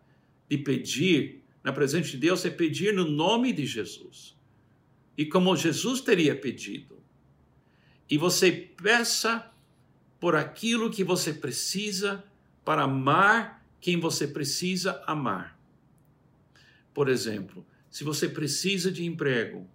de 0.48 0.58
pedir 0.58 1.42
na 1.62 1.72
presença 1.72 2.10
de 2.10 2.16
Deus 2.16 2.44
é 2.44 2.50
pedir 2.50 2.92
no 2.92 3.04
nome 3.04 3.52
de 3.52 3.66
Jesus. 3.66 4.36
E 5.16 5.26
como 5.26 5.56
Jesus 5.56 6.00
teria 6.00 6.34
pedido. 6.34 7.02
E 8.08 8.18
você 8.18 8.50
peça 8.52 9.50
por 10.20 10.36
aquilo 10.36 10.90
que 10.90 11.02
você 11.02 11.32
precisa 11.32 12.24
para 12.64 12.82
amar 12.82 13.66
quem 13.80 13.98
você 13.98 14.28
precisa 14.28 15.02
amar. 15.06 15.58
Por 16.94 17.08
exemplo, 17.08 17.66
se 17.90 18.04
você 18.04 18.28
precisa 18.28 18.92
de 18.92 19.04
emprego, 19.04 19.68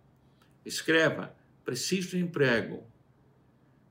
escreva: 0.65 1.35
preciso 1.65 2.11
de 2.11 2.19
emprego. 2.19 2.83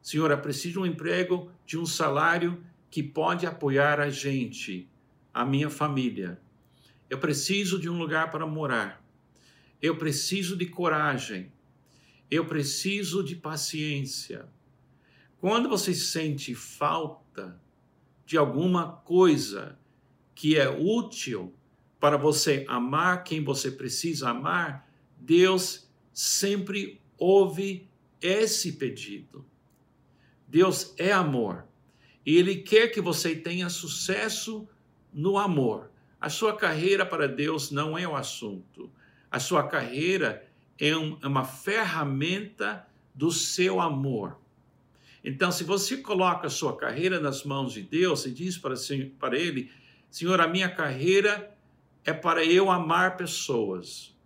Senhora, 0.07 0.37
preciso 0.37 0.75
de 0.75 0.79
um 0.79 0.87
emprego 0.87 1.51
de 1.67 1.77
um 1.77 1.85
salário 1.85 2.65
que 2.89 3.03
pode 3.03 3.45
apoiar 3.45 3.99
a 3.99 4.09
gente, 4.09 4.89
a 5.35 5.45
minha 5.45 5.69
família. 5.69 6.41
Eu 7.11 7.19
preciso 7.19 7.77
de 7.77 7.91
um 7.91 7.99
lugar 7.99 8.31
para 8.31 8.47
morar. 8.47 9.05
Eu 9.83 9.97
preciso 9.97 10.57
de 10.57 10.65
coragem. 10.65 11.51
Eu 12.31 12.47
preciso 12.47 13.21
de 13.21 13.35
paciência. 13.35 14.47
Quando 15.41 15.69
você 15.69 15.93
sente 15.93 16.55
falta 16.55 17.61
de 18.25 18.39
alguma 18.39 18.93
coisa 18.93 19.77
que 20.37 20.57
é 20.57 20.69
útil 20.69 21.53
para 21.99 22.17
você 22.17 22.65
amar 22.69 23.25
quem 23.25 23.43
você 23.43 23.73
precisa 23.73 24.31
amar, 24.31 24.89
Deus 25.19 25.91
sempre 26.13 27.01
ouve 27.19 27.89
esse 28.21 28.71
pedido. 28.75 29.45
Deus 30.57 30.95
é 30.97 31.13
amor. 31.13 31.67
E 32.25 32.35
Ele 32.35 32.57
quer 32.57 32.89
que 32.89 32.99
você 32.99 33.37
tenha 33.37 33.69
sucesso 33.69 34.67
no 35.13 35.37
amor. 35.37 35.91
A 36.19 36.31
sua 36.31 36.57
carreira 36.57 37.05
para 37.05 37.29
Deus 37.29 37.71
não 37.71 37.99
é 37.99 38.09
o 38.09 38.17
assunto. 38.17 38.91
A 39.31 39.39
sua 39.39 39.69
carreira 39.69 40.49
é, 40.81 40.89
é 40.89 40.97
uma 40.97 41.45
ferramenta 41.45 42.89
do 43.15 43.31
seu 43.31 43.83
amor. 43.83 44.39
Então, 45.23 45.53
se 45.53 45.63
você 45.63 45.99
coloca 45.99 46.47
a 46.47 46.51
sua 46.51 46.75
carreira 46.75 47.21
nas 47.21 47.45
mãos 47.45 47.75
de 47.75 47.83
Deus 47.83 48.25
e 48.25 48.31
diz 48.31 48.57
para, 48.57 48.75
para 49.19 49.39
Ele: 49.39 49.71
Senhor, 50.11 50.41
a 50.41 50.49
minha 50.49 50.71
carreira 50.71 51.55
é 52.03 52.15
para 52.15 52.43
eu 52.43 52.71
amar 52.71 53.19
pessoas. 53.19 54.17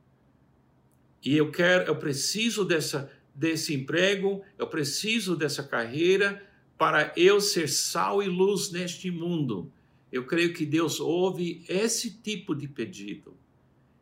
E 1.24 1.36
eu 1.36 1.50
quero, 1.50 1.88
eu 1.88 1.96
preciso 1.96 2.64
dessa, 2.64 3.10
desse 3.40 3.72
emprego, 3.72 4.44
eu 4.58 4.66
preciso 4.66 5.34
dessa 5.34 5.62
carreira 5.62 6.46
para 6.76 7.10
eu 7.16 7.40
ser 7.40 7.70
sal 7.70 8.22
e 8.22 8.28
luz 8.28 8.70
neste 8.70 9.10
mundo. 9.10 9.72
Eu 10.12 10.26
creio 10.26 10.52
que 10.52 10.66
Deus 10.66 11.00
ouve 11.00 11.64
esse 11.66 12.18
tipo 12.18 12.54
de 12.54 12.68
pedido. 12.68 13.34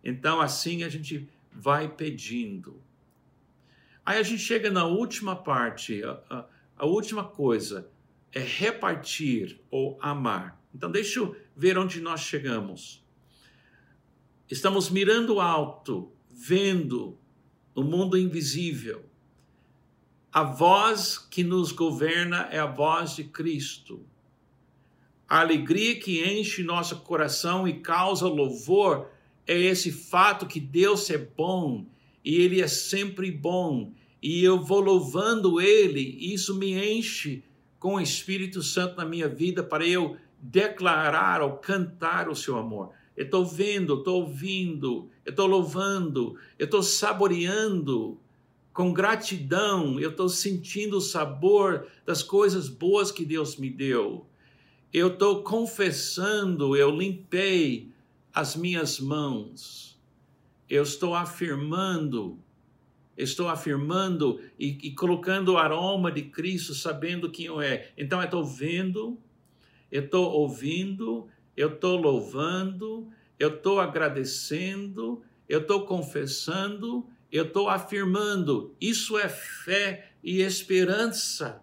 Então, 0.03 0.41
assim 0.41 0.83
a 0.83 0.89
gente 0.89 1.29
vai 1.53 1.89
pedindo. 1.89 2.83
Aí 4.05 4.19
a 4.19 4.25
gente 4.25 4.43
chega 4.43 4.73
na 4.73 4.85
última 4.85 5.37
parte, 5.37 6.03
a, 6.03 6.21
a, 6.29 6.47
a 6.79 6.87
última 6.87 7.23
coisa 7.23 7.89
é 8.33 8.41
repartir 8.41 9.61
ou 9.71 9.97
amar. 10.01 10.61
Então, 10.75 10.91
deixa 10.91 11.21
eu 11.21 11.37
ver 11.57 11.79
onde 11.79 12.01
nós 12.01 12.23
chegamos. 12.23 13.05
Estamos 14.51 14.91
mirando 14.91 15.39
alto, 15.39 16.11
vendo 16.29 17.17
o 17.73 17.85
mundo 17.85 18.19
invisível. 18.19 19.08
A 20.31 20.43
voz 20.43 21.17
que 21.19 21.43
nos 21.43 21.73
governa 21.73 22.49
é 22.51 22.59
a 22.59 22.67
voz 22.67 23.17
de 23.17 23.25
Cristo. 23.25 24.05
A 25.27 25.41
alegria 25.41 25.99
que 25.99 26.23
enche 26.23 26.63
nosso 26.63 26.97
coração 27.01 27.67
e 27.67 27.81
causa 27.81 28.29
louvor 28.29 29.09
é 29.47 29.59
esse 29.59 29.91
fato 29.91 30.47
que 30.47 30.61
Deus 30.61 31.09
é 31.09 31.17
bom 31.17 31.87
e 32.23 32.37
Ele 32.37 32.61
é 32.61 32.69
sempre 32.69 33.31
bom. 33.31 33.91
E 34.23 34.45
eu 34.45 34.63
vou 34.63 34.81
louvando 34.81 35.61
Ele, 35.63 36.19
e 36.21 36.35
isso 36.35 36.55
me 36.55 36.75
enche 36.75 37.43
com 37.79 37.95
o 37.95 38.01
Espírito 38.01 38.63
Santo 38.63 38.99
na 38.99 39.07
minha 39.07 39.29
vida 39.29 39.63
para 39.63 39.87
eu 39.87 40.19
declarar 40.41 41.41
ou 41.41 41.57
cantar 41.57 42.29
o 42.29 42.37
seu 42.37 42.59
amor. 42.59 42.91
Eu 43.17 43.25
estou 43.25 43.47
vendo, 43.47 43.95
estou 43.95 44.23
ouvindo, 44.23 45.09
eu 45.25 45.31
estou 45.31 45.47
louvando, 45.47 46.37
eu 46.59 46.67
estou 46.67 46.83
saboreando 46.83 48.19
com 48.79 48.93
gratidão, 48.93 49.99
eu 49.99 50.11
estou 50.11 50.29
sentindo 50.29 50.99
o 50.99 51.01
sabor 51.01 51.89
das 52.07 52.23
coisas 52.23 52.69
boas 52.69 53.11
que 53.11 53.25
Deus 53.25 53.57
me 53.57 53.69
deu. 53.69 54.25
Eu 54.93 55.09
estou 55.09 55.43
confessando, 55.43 56.77
eu 56.77 56.89
limpei 56.89 57.91
as 58.33 58.55
minhas 58.55 59.01
mãos. 59.01 59.99
Eu 60.71 60.85
estou 60.85 61.17
afirmando, 61.17 62.39
estou 63.17 63.49
afirmando 63.49 64.41
e, 64.57 64.79
e 64.81 64.95
colocando 64.95 65.55
o 65.55 65.59
aroma 65.59 66.13
de 66.13 66.23
Cristo, 66.23 66.73
sabendo 66.73 67.33
quem 67.33 67.47
eu 67.47 67.61
é. 67.61 67.91
Então 67.99 68.21
eu 68.21 68.27
estou 68.27 68.45
vendo, 68.45 69.19
eu 69.91 70.05
estou 70.05 70.31
ouvindo, 70.31 71.27
eu 71.57 71.71
estou 71.71 72.01
louvando, 72.01 73.09
eu 73.41 73.57
estou 73.57 73.81
agradecendo, 73.81 75.21
eu 75.49 75.63
estou 75.63 75.85
confessando 75.85 77.05
eu 77.31 77.45
estou 77.45 77.69
afirmando, 77.69 78.75
isso 78.81 79.19
é 79.19 79.29
fé 79.29 80.13
e 80.23 80.41
esperança. 80.41 81.63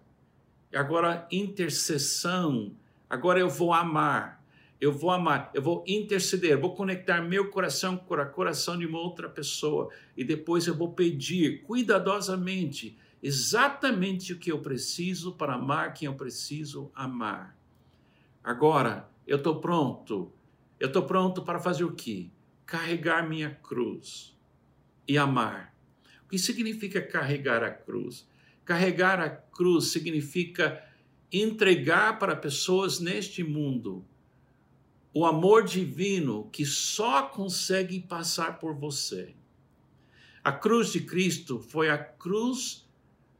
Agora, 0.72 1.26
intercessão. 1.30 2.72
Agora 3.10 3.40
eu 3.40 3.48
vou 3.48 3.72
amar. 3.72 4.44
Eu 4.78 4.92
vou 4.92 5.10
amar, 5.10 5.50
eu 5.54 5.62
vou 5.62 5.82
interceder, 5.86 6.60
vou 6.60 6.74
conectar 6.74 7.22
meu 7.22 7.50
coração 7.50 7.96
com 7.96 8.14
o 8.14 8.26
coração 8.26 8.78
de 8.78 8.84
uma 8.84 8.98
outra 8.98 9.26
pessoa 9.26 9.88
e 10.14 10.22
depois 10.22 10.66
eu 10.66 10.74
vou 10.74 10.92
pedir 10.92 11.62
cuidadosamente. 11.62 12.98
exatamente 13.22 14.34
o 14.34 14.38
que 14.38 14.52
eu 14.52 14.60
preciso 14.60 15.32
para 15.32 15.54
amar 15.54 15.94
quem 15.94 16.06
eu 16.06 16.14
preciso 16.14 16.90
amar. 16.94 17.56
Agora, 18.44 19.08
eu 19.26 19.38
estou 19.38 19.58
pronto. 19.60 20.30
Eu 20.78 20.88
estou 20.88 21.04
pronto 21.04 21.42
para 21.42 21.58
fazer 21.58 21.84
o 21.84 21.94
quê? 21.94 22.28
Carregar 22.66 23.26
minha 23.26 23.50
cruz 23.50 24.35
e 25.06 25.16
amar. 25.16 25.74
O 26.24 26.28
que 26.28 26.38
significa 26.38 27.00
carregar 27.00 27.62
a 27.62 27.70
cruz? 27.70 28.26
Carregar 28.64 29.20
a 29.20 29.30
cruz 29.30 29.92
significa 29.92 30.82
entregar 31.32 32.18
para 32.18 32.34
pessoas 32.34 32.98
neste 32.98 33.44
mundo 33.44 34.04
o 35.12 35.24
amor 35.24 35.64
divino 35.64 36.46
que 36.52 36.66
só 36.66 37.22
consegue 37.22 38.00
passar 38.00 38.58
por 38.58 38.74
você. 38.74 39.34
A 40.44 40.52
cruz 40.52 40.92
de 40.92 41.00
Cristo 41.00 41.58
foi 41.58 41.88
a 41.88 41.96
cruz 41.96 42.86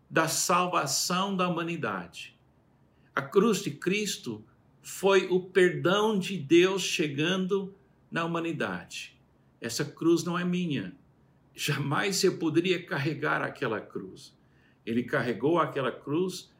da 0.08 0.26
salvação 0.26 1.36
da 1.36 1.46
humanidade. 1.46 2.34
A 3.14 3.20
cruz 3.20 3.62
de 3.62 3.70
Cristo 3.72 4.42
foi 4.80 5.26
o 5.26 5.38
perdão 5.38 6.18
de 6.18 6.38
Deus 6.38 6.80
chegando 6.80 7.74
na 8.10 8.24
humanidade. 8.24 9.20
Essa 9.60 9.84
cruz 9.84 10.24
não 10.24 10.38
é 10.38 10.44
minha. 10.44 10.96
Jamais 11.58 12.22
eu 12.22 12.36
poderia 12.36 12.84
carregar 12.84 13.40
aquela 13.40 13.80
cruz. 13.80 14.36
Ele 14.84 15.02
carregou 15.02 15.58
aquela 15.58 15.90
cruz 15.90 16.52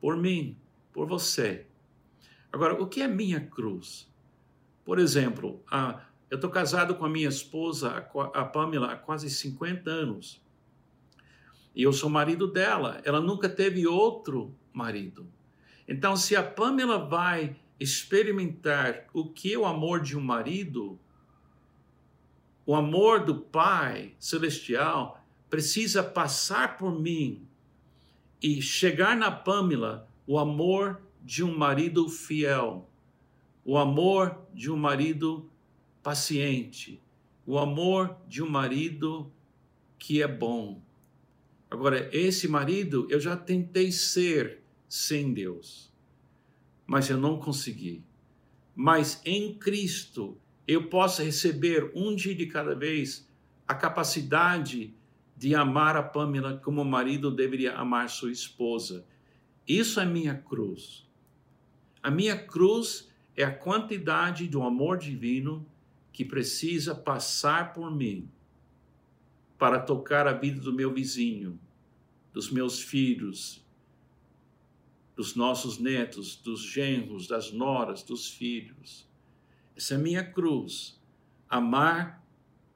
por 0.00 0.16
mim, 0.16 0.56
por 0.92 1.08
você. 1.08 1.66
Agora, 2.52 2.80
o 2.80 2.86
que 2.86 3.02
é 3.02 3.08
minha 3.08 3.40
cruz? 3.40 4.08
Por 4.84 5.00
exemplo, 5.00 5.60
a, 5.68 6.04
eu 6.30 6.36
estou 6.36 6.48
casado 6.48 6.94
com 6.94 7.04
a 7.04 7.08
minha 7.08 7.28
esposa, 7.28 8.08
a 8.32 8.44
Pamela, 8.44 8.92
há 8.92 8.96
quase 8.96 9.28
50 9.28 9.90
anos. 9.90 10.40
E 11.74 11.82
eu 11.82 11.92
sou 11.92 12.08
marido 12.08 12.46
dela. 12.46 13.02
Ela 13.04 13.20
nunca 13.20 13.48
teve 13.48 13.88
outro 13.88 14.54
marido. 14.72 15.26
Então, 15.88 16.16
se 16.16 16.36
a 16.36 16.44
Pamela 16.44 17.04
vai 17.04 17.56
experimentar 17.80 19.06
o 19.12 19.28
que 19.28 19.52
é 19.52 19.58
o 19.58 19.66
amor 19.66 20.00
de 20.00 20.16
um 20.16 20.20
marido, 20.20 20.96
o 22.66 22.74
amor 22.74 23.24
do 23.24 23.36
Pai 23.36 24.14
celestial 24.18 25.22
precisa 25.50 26.02
passar 26.02 26.78
por 26.78 26.98
mim 26.98 27.46
e 28.42 28.60
chegar 28.60 29.16
na 29.16 29.30
Pamela 29.30 30.08
o 30.26 30.38
amor 30.38 31.02
de 31.22 31.42
um 31.42 31.56
marido 31.56 32.08
fiel, 32.08 32.88
o 33.64 33.78
amor 33.78 34.38
de 34.52 34.70
um 34.70 34.76
marido 34.76 35.50
paciente, 36.02 37.00
o 37.46 37.58
amor 37.58 38.16
de 38.26 38.42
um 38.42 38.48
marido 38.48 39.30
que 39.98 40.22
é 40.22 40.28
bom. 40.28 40.82
Agora, 41.70 42.08
esse 42.12 42.46
marido 42.48 43.06
eu 43.10 43.20
já 43.20 43.36
tentei 43.36 43.90
ser 43.90 44.62
sem 44.88 45.32
Deus, 45.32 45.92
mas 46.86 47.08
eu 47.08 47.18
não 47.18 47.38
consegui. 47.38 48.04
Mas 48.74 49.20
em 49.24 49.54
Cristo 49.54 50.36
eu 50.66 50.88
posso 50.88 51.22
receber 51.22 51.92
um 51.94 52.14
dia 52.14 52.34
de 52.34 52.46
cada 52.46 52.74
vez 52.74 53.28
a 53.66 53.74
capacidade 53.74 54.94
de 55.36 55.54
amar 55.54 55.96
a 55.96 56.02
Pamela 56.02 56.56
como 56.56 56.82
o 56.82 56.84
marido 56.84 57.30
deveria 57.30 57.74
amar 57.74 58.08
sua 58.08 58.30
esposa. 58.30 59.04
Isso 59.66 60.00
é 60.00 60.06
minha 60.06 60.34
cruz. 60.34 61.06
A 62.02 62.10
minha 62.10 62.36
cruz 62.36 63.10
é 63.36 63.44
a 63.44 63.54
quantidade 63.54 64.46
do 64.46 64.62
amor 64.62 64.98
divino 64.98 65.66
que 66.12 66.24
precisa 66.24 66.94
passar 66.94 67.72
por 67.72 67.90
mim 67.90 68.28
para 69.58 69.80
tocar 69.80 70.26
a 70.26 70.32
vida 70.32 70.60
do 70.60 70.72
meu 70.72 70.92
vizinho, 70.92 71.58
dos 72.32 72.50
meus 72.50 72.80
filhos, 72.80 73.64
dos 75.16 75.34
nossos 75.34 75.78
netos, 75.78 76.36
dos 76.36 76.60
genros, 76.60 77.26
das 77.26 77.52
noras, 77.52 78.02
dos 78.02 78.28
filhos. 78.28 79.08
Essa 79.76 79.94
é 79.94 79.96
a 79.96 80.00
minha 80.00 80.24
cruz. 80.24 81.00
Amar 81.48 82.24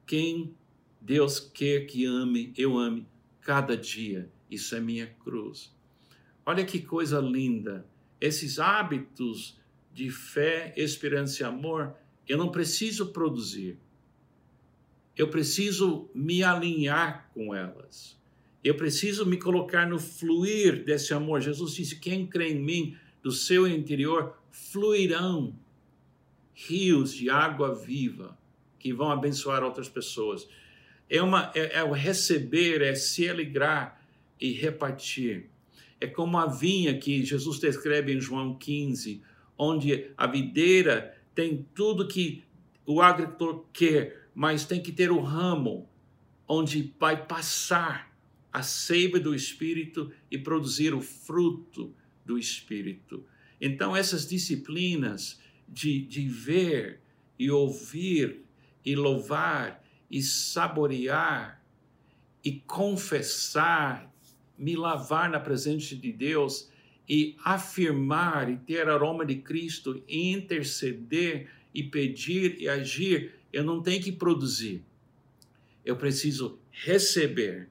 quem 0.05 0.55
Deus 0.99 1.39
quer 1.39 1.85
que 1.85 2.05
ame, 2.05 2.53
eu 2.57 2.77
ame 2.77 3.07
cada 3.41 3.75
dia. 3.77 4.29
Isso 4.49 4.75
é 4.75 4.79
minha 4.79 5.07
cruz. 5.07 5.73
Olha 6.45 6.65
que 6.65 6.81
coisa 6.81 7.19
linda. 7.19 7.85
Esses 8.19 8.59
hábitos 8.59 9.57
de 9.93 10.09
fé, 10.09 10.73
esperança 10.75 11.43
e 11.43 11.45
amor, 11.45 11.95
eu 12.27 12.37
não 12.37 12.51
preciso 12.51 13.07
produzir. 13.07 13.77
Eu 15.15 15.29
preciso 15.29 16.09
me 16.13 16.43
alinhar 16.43 17.29
com 17.33 17.53
elas. 17.53 18.17
Eu 18.63 18.75
preciso 18.75 19.25
me 19.25 19.37
colocar 19.37 19.87
no 19.87 19.99
fluir 19.99 20.83
desse 20.83 21.13
amor. 21.13 21.41
Jesus 21.41 21.73
disse: 21.73 21.99
quem 21.99 22.27
crê 22.27 22.51
em 22.51 22.59
mim, 22.61 22.97
do 23.21 23.31
seu 23.31 23.67
interior 23.67 24.37
fluirão 24.51 25.55
rios 26.67 27.13
de 27.13 27.29
água 27.29 27.73
viva 27.73 28.37
que 28.77 28.93
vão 28.93 29.11
abençoar 29.11 29.63
outras 29.63 29.87
pessoas. 29.87 30.47
É, 31.09 31.21
uma, 31.21 31.51
é, 31.55 31.79
é 31.79 31.83
o 31.83 31.91
receber, 31.91 32.81
é 32.81 32.95
se 32.95 33.29
alegrar 33.29 34.01
e 34.39 34.51
repartir. 34.51 35.49
É 35.99 36.07
como 36.07 36.37
a 36.37 36.45
vinha 36.45 36.97
que 36.97 37.23
Jesus 37.25 37.59
descreve 37.59 38.13
em 38.13 38.21
João 38.21 38.55
15, 38.55 39.21
onde 39.57 40.11
a 40.17 40.27
videira 40.27 41.17
tem 41.33 41.65
tudo 41.73 42.07
que 42.07 42.43
o 42.85 43.01
agricultor 43.01 43.65
quer, 43.71 44.29
mas 44.33 44.65
tem 44.65 44.81
que 44.81 44.91
ter 44.91 45.11
o 45.11 45.19
ramo 45.19 45.89
onde 46.47 46.93
vai 46.99 47.25
passar 47.25 48.09
a 48.51 48.63
seiva 48.63 49.19
do 49.19 49.35
Espírito 49.35 50.11
e 50.31 50.37
produzir 50.37 50.93
o 50.93 51.01
fruto 51.01 51.93
do 52.25 52.37
Espírito. 52.37 53.25
Então, 53.61 53.95
essas 53.95 54.27
disciplinas 54.27 55.39
de, 55.71 56.01
de 56.05 56.27
ver 56.27 57.01
e 57.37 57.49
ouvir 57.49 58.43
e 58.83 58.95
louvar 58.95 59.83
e 60.09 60.21
saborear 60.21 61.63
e 62.43 62.53
confessar, 62.61 64.11
me 64.57 64.75
lavar 64.75 65.29
na 65.29 65.39
presença 65.39 65.95
de 65.95 66.11
Deus 66.11 66.69
e 67.07 67.35
afirmar 67.43 68.49
e 68.49 68.57
ter 68.57 68.87
aroma 68.87 69.25
de 69.25 69.35
Cristo 69.35 70.03
e 70.07 70.31
interceder 70.31 71.49
e 71.73 71.83
pedir 71.83 72.59
e 72.59 72.67
agir, 72.67 73.33
eu 73.51 73.63
não 73.63 73.81
tenho 73.81 74.01
que 74.01 74.11
produzir. 74.11 74.83
Eu 75.83 75.95
preciso 75.95 76.59
receber, 76.71 77.69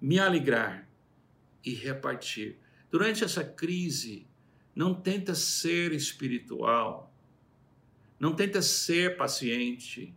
me 0.00 0.18
alegrar 0.18 0.88
e 1.64 1.74
repartir. 1.74 2.56
Durante 2.90 3.22
essa 3.22 3.44
crise, 3.44 4.26
não 4.80 4.94
tenta 4.94 5.34
ser 5.34 5.92
espiritual. 5.92 7.14
Não 8.18 8.34
tenta 8.34 8.62
ser 8.62 9.14
paciente. 9.14 10.14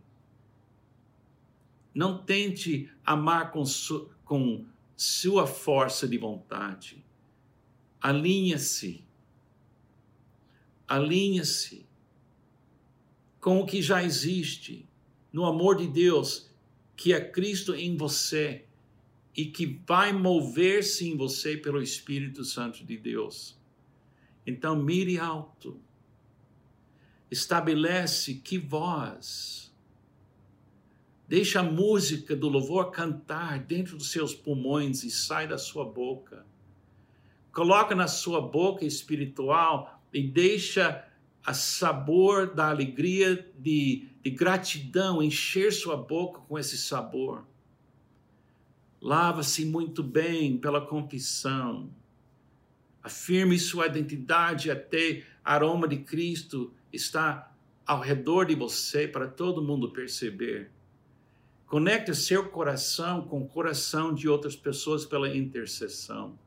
Não 1.94 2.16
tente 2.16 2.90
amar 3.04 3.52
com, 3.52 3.66
su 3.66 4.10
com 4.24 4.64
sua 4.96 5.46
força 5.46 6.08
de 6.08 6.16
vontade. 6.16 7.04
Alinha-se. 8.00 9.04
Alinha-se 10.88 11.86
com 13.38 13.60
o 13.60 13.66
que 13.66 13.82
já 13.82 14.02
existe, 14.02 14.88
no 15.30 15.44
amor 15.44 15.76
de 15.76 15.88
Deus, 15.88 16.50
que 16.96 17.12
é 17.12 17.20
Cristo 17.20 17.74
em 17.74 17.98
você 17.98 18.64
e 19.36 19.44
que 19.44 19.78
vai 19.86 20.10
mover-se 20.14 21.06
em 21.06 21.18
você 21.18 21.54
pelo 21.54 21.82
Espírito 21.82 22.42
Santo 22.46 22.82
de 22.82 22.96
Deus. 22.96 23.62
Então, 24.46 24.76
mire 24.76 25.18
alto. 25.18 25.80
Estabelece 27.30 28.34
que 28.34 28.58
voz. 28.58 29.72
Deixa 31.26 31.60
a 31.60 31.62
música 31.62 32.36
do 32.36 32.48
louvor 32.48 32.90
cantar 32.90 33.58
dentro 33.58 33.96
dos 33.96 34.10
seus 34.10 34.34
pulmões 34.34 35.02
e 35.02 35.10
sai 35.10 35.48
da 35.48 35.56
sua 35.56 35.84
boca. 35.84 36.44
Coloca 37.50 37.94
na 37.94 38.06
sua 38.06 38.40
boca 38.40 38.84
espiritual 38.84 40.02
e 40.12 40.22
deixa 40.22 41.08
a 41.44 41.54
sabor 41.54 42.54
da 42.54 42.68
alegria 42.68 43.50
de, 43.58 44.08
de 44.22 44.30
gratidão 44.30 45.22
encher 45.22 45.72
sua 45.72 45.96
boca 45.96 46.40
com 46.40 46.58
esse 46.58 46.76
sabor. 46.76 47.46
Lava-se 49.00 49.64
muito 49.64 50.02
bem 50.02 50.56
pela 50.58 50.80
confissão 50.80 51.90
Afirme 53.04 53.58
sua 53.58 53.86
identidade 53.86 54.70
até 54.70 55.24
aroma 55.44 55.86
de 55.86 55.98
Cristo 55.98 56.72
está 56.90 57.54
ao 57.86 58.00
redor 58.00 58.46
de 58.46 58.54
você 58.54 59.06
para 59.06 59.28
todo 59.28 59.62
mundo 59.62 59.92
perceber. 59.92 60.70
Conecte 61.66 62.14
seu 62.14 62.48
coração 62.48 63.20
com 63.20 63.42
o 63.42 63.46
coração 63.46 64.14
de 64.14 64.26
outras 64.26 64.56
pessoas 64.56 65.04
pela 65.04 65.28
intercessão. 65.36 66.38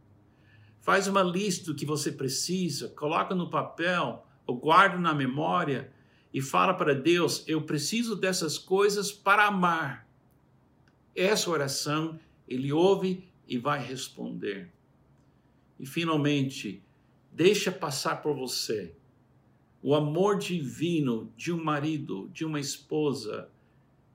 Faz 0.80 1.06
uma 1.08 1.22
lista 1.22 1.66
do 1.68 1.76
que 1.76 1.86
você 1.86 2.12
precisa, 2.12 2.90
coloca 2.90 3.36
no 3.36 3.52
papel 3.52 4.26
ou 4.48 4.58
guarda 4.58 4.98
na 4.98 5.14
memória 5.14 5.94
e 6.34 6.42
fala 6.42 6.74
para 6.74 6.96
Deus: 6.96 7.44
Eu 7.48 7.62
preciso 7.62 8.16
dessas 8.16 8.58
coisas 8.58 9.12
para 9.12 9.46
amar. 9.46 10.10
Essa 11.16 11.52
oração 11.52 12.20
ele 12.48 12.74
ouve 12.74 13.32
e 13.48 13.60
vai 13.60 13.80
responder. 13.80 14.72
E 15.80 15.86
finalmente, 15.86 16.82
deixa 17.32 17.72
passar 17.72 18.22
por 18.22 18.36
você 18.36 18.94
o 19.82 19.94
amor 19.96 20.38
divino 20.38 21.32
de 21.38 21.54
um 21.54 21.64
marido, 21.64 22.30
de 22.34 22.44
uma 22.44 22.60
esposa, 22.60 23.50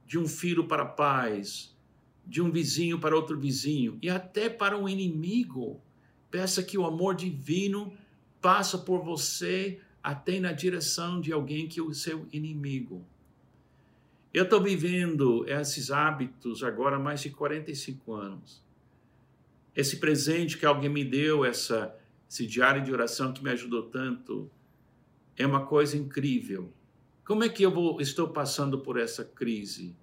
de 0.06 0.18
um 0.18 0.26
filho 0.26 0.66
para 0.66 0.84
pais, 0.84 1.74
de 2.26 2.42
um 2.42 2.50
vizinho 2.50 2.98
para 2.98 3.16
outro 3.16 3.38
vizinho 3.38 3.98
e 4.02 4.10
até 4.10 4.48
para 4.48 4.76
um 4.76 4.88
inimigo. 4.88 5.80
Peça 6.30 6.62
que 6.62 6.76
o 6.76 6.84
amor 6.84 7.14
divino 7.14 7.92
passa 8.40 8.76
por 8.76 9.04
você 9.04 9.80
até 10.02 10.40
na 10.40 10.52
direção 10.52 11.20
de 11.20 11.32
alguém 11.32 11.68
que 11.68 11.78
é 11.78 11.82
o 11.82 11.94
seu 11.94 12.26
inimigo. 12.32 13.04
Eu 14.34 14.44
estou 14.44 14.60
vivendo 14.60 15.46
esses 15.48 15.90
hábitos 15.90 16.64
agora 16.64 16.96
há 16.96 16.98
mais 16.98 17.20
de 17.20 17.30
45 17.30 18.14
anos. 18.14 18.62
Esse 19.74 19.96
presente 19.96 20.58
que 20.58 20.66
alguém 20.66 20.90
me 20.90 21.04
deu, 21.04 21.44
essa, 21.44 21.96
esse 22.28 22.46
diário 22.46 22.82
de 22.82 22.92
oração 22.92 23.32
que 23.32 23.42
me 23.42 23.50
ajudou 23.50 23.84
tanto, 23.84 24.50
é 25.36 25.46
uma 25.46 25.64
coisa 25.64 25.96
incrível. 25.96 26.72
Como 27.24 27.44
é 27.44 27.48
que 27.48 27.62
eu 27.62 27.70
vou, 27.70 28.00
estou 28.00 28.28
passando 28.28 28.80
por 28.80 28.98
essa 28.98 29.24
crise 29.24 29.96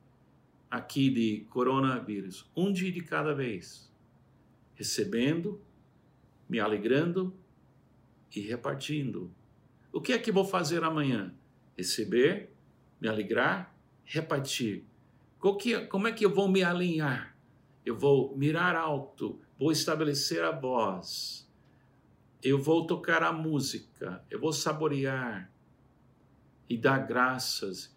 aqui 0.71 1.09
de 1.09 1.45
coronavírus? 1.49 2.49
Um 2.55 2.71
dia 2.71 2.91
de 2.91 3.01
cada 3.01 3.33
vez. 3.33 3.91
Recebendo, 4.75 5.61
me 6.47 6.59
alegrando 6.59 7.33
e 8.35 8.39
repartindo. 8.39 9.31
O 9.91 10.01
que 10.01 10.13
é 10.13 10.17
que 10.17 10.31
vou 10.31 10.45
fazer 10.45 10.83
amanhã? 10.83 11.33
Receber, 11.77 12.51
me 12.99 13.07
alegrar, 13.07 13.75
repartir. 14.05 14.83
Como 15.37 16.07
é 16.07 16.11
que 16.11 16.25
eu 16.25 16.33
vou 16.33 16.47
me 16.47 16.63
alinhar? 16.63 17.35
Eu 17.85 17.97
vou 17.97 18.35
mirar 18.35 18.75
alto, 18.75 19.39
vou 19.59 19.71
estabelecer 19.71 20.43
a 20.43 20.51
voz, 20.51 21.47
eu 22.41 22.57
vou 22.57 22.87
tocar 22.87 23.21
a 23.21 23.33
música, 23.33 24.23
eu 24.31 24.39
vou 24.39 24.53
saborear 24.53 25.51
e 26.69 26.77
dar 26.77 26.99
graças, 26.99 27.93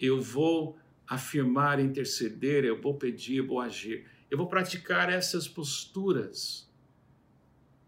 eu 0.00 0.20
vou 0.20 0.76
afirmar, 1.06 1.78
interceder, 1.78 2.64
eu 2.64 2.80
vou 2.80 2.94
pedir, 2.94 3.36
eu 3.36 3.46
vou 3.46 3.60
agir, 3.60 4.10
eu 4.28 4.36
vou 4.36 4.48
praticar 4.48 5.08
essas 5.08 5.46
posturas. 5.46 6.68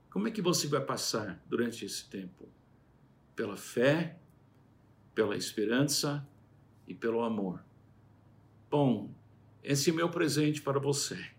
Como 0.08 0.28
é 0.28 0.30
que 0.30 0.40
você 0.40 0.68
vai 0.68 0.80
passar 0.80 1.42
durante 1.48 1.84
esse 1.84 2.08
tempo? 2.08 2.48
Pela 3.34 3.56
fé, 3.56 4.16
pela 5.14 5.36
esperança 5.36 6.26
e 6.86 6.94
pelo 6.94 7.22
amor. 7.24 7.64
Bom, 8.70 9.12
esse 9.64 9.90
é 9.90 9.92
meu 9.92 10.08
presente 10.08 10.62
para 10.62 10.78
você. 10.78 11.37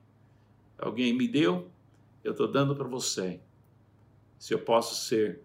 Alguém 0.79 1.13
me 1.13 1.27
deu, 1.27 1.69
eu 2.23 2.31
estou 2.31 2.47
dando 2.47 2.75
para 2.75 2.87
você 2.87 3.39
se 4.37 4.53
eu 4.53 4.59
posso 4.59 4.95
ser 5.07 5.41